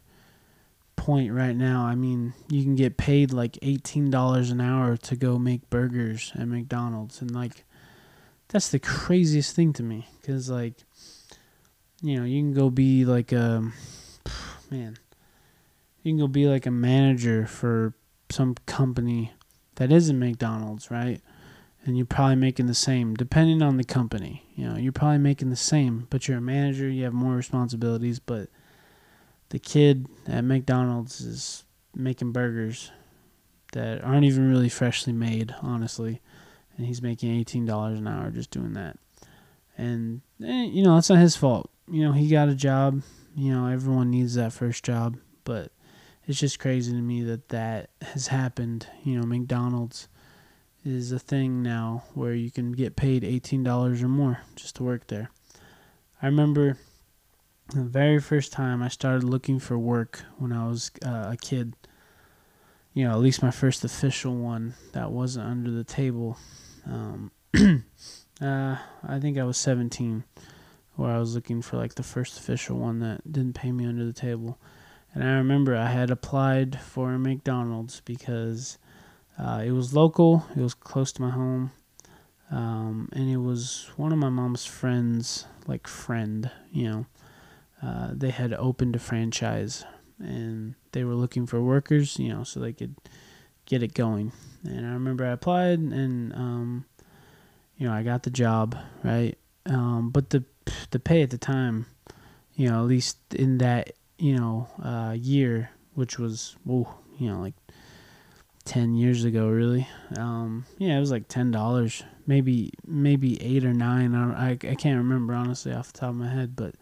point 0.97 1.33
right 1.33 1.57
now. 1.57 1.83
I 1.83 1.95
mean, 1.95 2.33
you 2.49 2.63
can 2.63 2.75
get 2.75 2.97
paid 2.97 3.33
like 3.33 3.53
$18 3.55 4.51
an 4.51 4.61
hour 4.61 4.97
to 4.97 5.17
go 5.17 5.39
make 5.39 5.69
burgers 5.69 6.33
at 6.35 6.49
McDonald's. 6.49 7.21
And, 7.21 7.35
like, 7.35 7.65
that's 8.49 8.69
the 8.71 8.79
craziest 8.79 9.55
thing 9.55 9.73
to 9.75 9.83
me. 9.83 10.09
Because, 10.21 10.51
like, 10.51 10.75
you 12.03 12.17
know, 12.19 12.25
you 12.25 12.41
can 12.41 12.53
go 12.53 12.71
be 12.71 13.05
like 13.05 13.33
a, 13.33 13.57
um, 13.57 13.75
man, 14.71 14.99
you 16.03 16.13
can 16.13 16.19
go 16.19 16.29
be 16.29 16.47
like 16.47 16.67
a 16.67 16.71
manager 16.71 17.47
for 17.47 17.95
some 18.31 18.55
company 18.67 19.33
that 19.77 19.93
isn't 19.93 20.19
McDonald's, 20.19 20.91
right? 20.91 21.21
And 21.85 21.97
you're 21.97 22.07
probably 22.07 22.37
making 22.37 22.67
the 22.67 22.75
same, 22.75 23.15
depending 23.15 23.63
on 23.63 23.77
the 23.77 23.85
company. 23.85 24.45
You 24.55 24.69
know, 24.69 24.77
you're 24.77 24.93
probably 24.93 25.19
making 25.19 25.51
the 25.51 25.57
same, 25.57 26.07
but 26.11 26.27
you're 26.27 26.39
a 26.39 26.43
manager, 26.43 26.89
you 26.89 27.05
have 27.05 27.13
more 27.13 27.35
responsibilities, 27.35 28.19
but 28.19 28.49
the 29.51 29.59
kid 29.59 30.07
at 30.27 30.45
McDonald's 30.45 31.21
is 31.21 31.65
making 31.95 32.33
burgers 32.33 32.91
that 33.73 34.03
aren't 34.03 34.25
even 34.25 34.51
really 34.51 34.69
freshly 34.69 35.13
made, 35.13 35.55
honestly, 35.63 36.21
and 36.79 36.87
he's 36.87 37.03
making 37.03 37.39
eighteen 37.39 37.67
dollars 37.67 37.99
an 37.99 38.09
hour 38.09 38.31
just 38.31 38.51
doing 38.51 38.73
that. 38.73 38.97
And 39.77 40.23
eh, 40.43 40.65
you 40.65 40.83
know 40.83 40.95
that's 40.95 41.11
not 41.11 41.19
his 41.19 41.37
fault. 41.37 41.71
You 41.91 42.05
know 42.05 42.13
he 42.13 42.29
got 42.29 42.49
a 42.49 42.55
job. 42.55 43.03
You 43.37 43.53
know 43.53 43.67
everyone 43.67 44.11
needs 44.11 44.35
that 44.35 44.55
first 44.55 44.85
job, 44.85 45.19
but 45.45 45.73
it's 46.27 46.39
just 46.39 46.59
crazy 46.59 46.93
to 46.93 46.99
me 46.99 47.23
that 47.25 47.51
that 47.51 47.91
has 48.01 48.29
happened. 48.29 48.87
You 49.05 49.21
know 49.21 49.27
McDonald's 49.27 50.09
is 50.85 51.13
a 51.13 51.19
thing 51.19 51.63
now 51.63 52.05
where 52.15 52.33
you 52.33 52.51
can 52.51 52.73
get 52.73 52.97
paid 52.97 53.25
eighteen 53.25 53.63
dollars 53.63 54.03
or 54.03 54.09
more 54.09 54.41
just 54.57 54.77
to 54.77 54.85
work 54.85 55.09
there. 55.09 55.31
I 56.23 56.27
remember 56.27 56.79
the 57.75 57.83
very 57.83 58.19
first 58.19 58.53
time 58.53 58.83
I 58.83 58.89
started 58.89 59.25
looking 59.25 59.59
for 59.59 59.79
work 59.79 60.23
when 60.39 60.53
I 60.53 60.67
was 60.67 60.91
uh, 61.05 61.31
a 61.33 61.37
kid, 61.37 61.75
you 62.95 63.05
know, 63.05 63.13
at 63.13 63.19
least 63.19 63.43
my 63.43 63.51
first 63.51 63.85
official 63.85 64.35
one 64.35 64.75
that 64.93 65.11
wasn't 65.13 65.47
under 65.47 65.71
the 65.71 65.85
table. 65.85 66.39
Um, 66.89 67.31
uh, 68.41 68.77
I 69.07 69.19
think 69.21 69.39
I 69.39 69.45
was 69.45 69.57
17, 69.59 70.25
where 70.97 71.11
I 71.11 71.19
was 71.19 71.35
looking 71.35 71.63
for 71.63 71.77
like 71.77 71.95
the 71.95 72.03
first 72.03 72.39
official 72.39 72.79
one 72.79 73.01
that 73.01 73.31
didn't 73.31 73.55
pay 73.55 73.73
me 73.73 73.87
under 73.87 74.05
the 74.05 74.13
table. 74.13 74.59
And 75.15 75.23
I 75.23 75.33
remember 75.33 75.77
I 75.77 75.91
had 75.91 76.11
applied 76.11 76.81
for 76.81 77.13
a 77.13 77.19
McDonald's 77.19 78.01
because 78.05 78.79
uh, 79.39 79.63
it 79.65 79.73
was 79.73 79.95
local, 79.95 80.47
it 80.57 80.61
was 80.61 80.75
close 80.75 81.13
to 81.13 81.23
my 81.23 81.31
home, 81.31 81.73
um, 82.51 83.09
and 83.13 83.31
it 83.31 83.39
was 83.39 83.91
one 83.97 84.13
of 84.13 84.19
my 84.19 84.31
mom's 84.31 84.65
friends, 84.65 85.47
like 85.67 85.87
friend, 85.87 86.51
you 86.73 86.91
know 86.91 87.07
uh, 87.83 88.11
they 88.13 88.31
had 88.31 88.53
opened 88.55 88.97
a 88.97 88.99
franchise 88.99 89.85
and 90.19 90.75
they 90.93 91.05
were 91.05 91.15
looking 91.15 91.47
for 91.47 91.63
workers, 91.63 92.19
you 92.19 92.29
know, 92.29 92.43
so 92.43 92.59
they 92.59 92.73
could 92.73 92.97
get 93.69 93.83
it 93.83 93.95
going. 93.95 94.33
And 94.65 94.85
I 94.85 94.91
remember 94.95 95.25
I 95.25 95.31
applied 95.31 95.79
and, 95.79 96.33
um, 96.33 96.87
you 97.77 97.87
know, 97.87 97.93
I 97.93 98.03
got 98.03 98.25
the 98.25 98.31
job, 98.31 98.77
right? 99.05 99.39
Um, 99.67 100.11
but 100.11 100.31
the 100.31 100.45
the 100.91 100.99
pay 100.99 101.23
at 101.23 101.31
the 101.31 101.39
time, 101.39 101.87
you 102.55 102.69
know, 102.69 102.81
at 102.81 102.89
least 102.89 103.19
in 103.35 103.59
that 103.59 103.93
you 104.19 104.37
know 104.37 104.67
uh, 104.83 105.15
year, 105.17 105.71
which 105.95 106.19
was 106.19 106.57
oh, 106.69 106.93
you 107.19 107.31
know, 107.31 107.41
like 107.41 107.55
ten 108.65 108.95
years 108.95 109.25
ago, 109.25 109.49
really. 109.49 109.87
Um, 110.17 110.65
yeah, 110.79 110.97
it 110.97 111.01
was 111.01 111.11
like 111.11 111.29
ten 111.29 111.51
dollars, 111.51 112.03
maybe 112.27 112.73
maybe 112.87 113.41
eight 113.43 113.65
or 113.65 113.75
nine. 113.75 114.15
I, 114.15 114.49
I 114.49 114.51
I 114.51 114.75
can't 114.75 114.99
remember 114.99 115.35
honestly 115.35 115.73
off 115.73 115.93
the 115.93 115.99
top 116.01 116.11
of 116.11 116.17
my 116.17 116.29
head, 116.29 116.57
but 116.57 116.75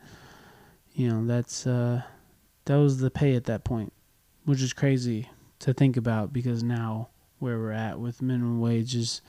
you 0.95 1.11
know 1.11 1.27
that's 1.27 1.67
uh, 1.67 2.03
that 2.67 2.77
was 2.77 2.99
the 3.01 3.11
pay 3.11 3.35
at 3.35 3.45
that 3.45 3.65
point, 3.65 3.93
which 4.45 4.63
is 4.63 4.73
crazy 4.73 5.29
to 5.61 5.73
think 5.73 5.97
about 5.97 6.33
because 6.33 6.63
now 6.63 7.09
where 7.39 7.59
we're 7.59 7.73
at 7.73 7.99
with 7.99 8.23
minimum 8.23 8.61
wage 8.61 8.95
is 8.95 9.21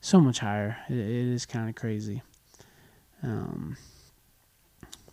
so 0.00 0.20
much 0.20 0.40
higher. 0.40 0.78
it, 0.88 0.96
it 0.96 1.32
is 1.32 1.46
kind 1.46 1.68
of 1.68 1.74
crazy. 1.74 2.22
Um, 3.22 3.76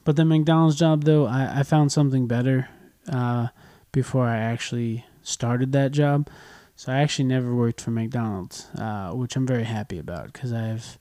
but 0.04 0.16
the 0.16 0.26
McDonald's 0.26 0.76
job 0.76 1.04
though, 1.04 1.26
I, 1.26 1.60
I 1.60 1.64
found 1.64 1.92
something 1.92 2.28
better 2.28 2.70
uh, 3.12 3.48
before 3.92 4.26
I 4.26 4.38
actually 4.38 5.06
started 5.22 5.72
that 5.72 5.92
job. 5.92 6.30
So 6.76 6.92
I 6.92 6.98
actually 6.98 7.26
never 7.26 7.54
worked 7.54 7.82
for 7.82 7.92
McDonald's, 7.92 8.68
uh, 8.78 9.12
which 9.12 9.36
I'm 9.36 9.48
very 9.48 9.64
happy 9.64 10.00
about 10.00 10.34
because 10.34 10.52
I 10.52 10.62
have 10.62 10.98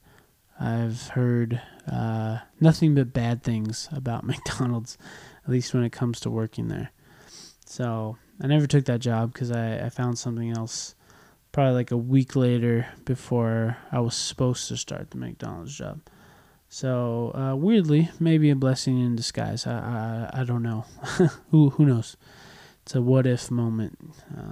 I've 0.59 1.07
heard 1.09 1.61
uh, 1.91 2.39
nothing 2.59 2.95
but 2.95 3.11
bad 3.11 3.43
things 3.43 3.89
about 3.91 4.23
McDonald's, 4.25 4.97
at 5.43 5.49
least 5.49 5.73
when 5.73 5.83
it 5.83 5.91
comes 5.91 6.19
to 6.21 6.29
working 6.29 6.67
there. 6.67 6.91
So 7.65 8.17
I 8.41 8.47
never 8.47 8.67
took 8.67 8.85
that 8.85 8.99
job 8.99 9.33
because 9.33 9.51
I, 9.51 9.85
I 9.85 9.89
found 9.89 10.17
something 10.17 10.51
else 10.51 10.95
probably 11.51 11.73
like 11.73 11.91
a 11.91 11.97
week 11.97 12.35
later 12.35 12.87
before 13.05 13.77
I 13.91 13.99
was 13.99 14.15
supposed 14.15 14.67
to 14.67 14.77
start 14.77 15.11
the 15.11 15.17
McDonald's 15.17 15.77
job. 15.77 16.01
So 16.67 17.31
uh, 17.35 17.55
weirdly, 17.55 18.09
maybe 18.19 18.49
a 18.49 18.55
blessing 18.55 18.99
in 18.99 19.15
disguise. 19.15 19.67
I 19.67 20.29
I, 20.33 20.41
I 20.41 20.43
don't 20.43 20.63
know. 20.63 20.85
who 21.51 21.69
who 21.69 21.85
knows? 21.85 22.17
It's 22.81 22.95
a 22.95 23.01
what 23.01 23.27
if 23.27 23.51
moment 23.51 23.97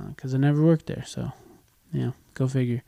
because 0.09 0.33
uh, 0.33 0.37
I 0.37 0.39
never 0.39 0.63
worked 0.63 0.85
there. 0.85 1.03
So 1.05 1.31
yeah, 1.91 2.11
go 2.35 2.47
figure. 2.47 2.83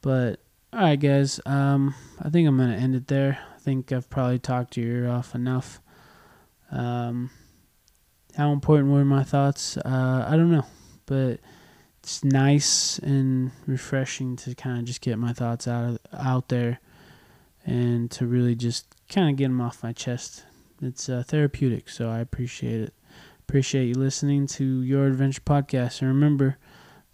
But 0.00 0.40
all 0.72 0.80
right, 0.80 0.98
guys. 0.98 1.40
Um, 1.44 1.94
I 2.20 2.30
think 2.30 2.48
I'm 2.48 2.56
gonna 2.56 2.76
end 2.76 2.94
it 2.94 3.08
there. 3.08 3.38
I 3.54 3.58
think 3.58 3.92
I've 3.92 4.08
probably 4.08 4.38
talked 4.38 4.78
your 4.78 5.04
ear 5.04 5.10
off 5.10 5.34
enough. 5.34 5.80
Um, 6.70 7.30
how 8.38 8.52
important 8.52 8.90
were 8.90 9.04
my 9.04 9.24
thoughts? 9.24 9.76
Uh, 9.78 10.24
I 10.26 10.36
don't 10.36 10.52
know, 10.52 10.64
but 11.06 11.40
it's 11.98 12.22
nice 12.22 12.98
and 13.00 13.50
refreshing 13.66 14.36
to 14.36 14.54
kind 14.54 14.78
of 14.78 14.84
just 14.84 15.00
get 15.00 15.18
my 15.18 15.32
thoughts 15.32 15.66
out 15.66 16.00
out 16.12 16.48
there 16.48 16.78
and 17.66 18.08
to 18.12 18.26
really 18.26 18.54
just 18.54 18.86
kind 19.08 19.28
of 19.28 19.36
get 19.36 19.48
them 19.48 19.60
off 19.60 19.82
my 19.82 19.92
chest. 19.92 20.44
It's 20.80 21.08
uh, 21.08 21.24
therapeutic, 21.26 21.88
so 21.88 22.08
I 22.08 22.20
appreciate 22.20 22.80
it. 22.80 22.94
Appreciate 23.40 23.86
you 23.86 23.94
listening 23.94 24.46
to 24.46 24.82
Your 24.82 25.06
Adventure 25.06 25.40
Podcast. 25.40 26.00
And 26.00 26.08
remember 26.08 26.58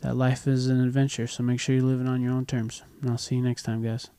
that 0.01 0.16
life 0.16 0.47
is 0.47 0.66
an 0.66 0.85
adventure, 0.85 1.27
so 1.27 1.43
make 1.43 1.59
sure 1.59 1.75
you 1.75 1.87
live 1.87 2.03
it 2.03 2.07
on 2.07 2.20
your 2.20 2.33
own 2.33 2.45
terms. 2.45 2.83
And 3.01 3.11
I'll 3.11 3.18
see 3.18 3.37
you 3.37 3.43
next 3.43 3.62
time, 3.62 3.83
guys. 3.83 4.11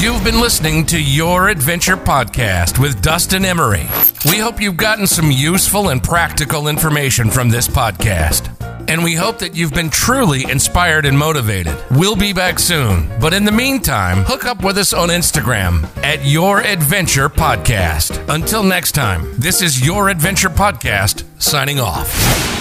You've 0.00 0.22
been 0.22 0.40
listening 0.40 0.86
to 0.86 1.02
Your 1.02 1.48
Adventure 1.48 1.96
Podcast 1.96 2.78
with 2.78 3.02
Dustin 3.02 3.44
Emery. 3.44 3.86
We 4.30 4.38
hope 4.38 4.60
you've 4.60 4.76
gotten 4.76 5.06
some 5.06 5.30
useful 5.30 5.88
and 5.88 6.02
practical 6.02 6.68
information 6.68 7.30
from 7.30 7.48
this 7.48 7.66
podcast 7.66 8.54
and 8.88 9.04
we 9.04 9.14
hope 9.14 9.38
that 9.38 9.54
you've 9.54 9.74
been 9.74 9.90
truly 9.90 10.50
inspired 10.50 11.04
and 11.04 11.16
motivated. 11.16 11.76
We'll 11.90 12.16
be 12.16 12.32
back 12.32 12.58
soon, 12.58 13.08
but 13.20 13.34
in 13.34 13.44
the 13.44 13.52
meantime, 13.52 14.24
hook 14.24 14.46
up 14.46 14.64
with 14.64 14.78
us 14.78 14.94
on 14.94 15.10
Instagram 15.10 15.84
at 16.02 16.24
Your 16.24 16.60
Adventure 16.60 17.28
Podcast. 17.28 18.24
Until 18.34 18.64
next 18.64 18.92
time, 18.92 19.38
this 19.38 19.60
is 19.60 19.84
Your 19.86 20.08
Adventure 20.08 20.48
Podcast 20.48 21.24
signing 21.38 21.78
off. 21.78 22.57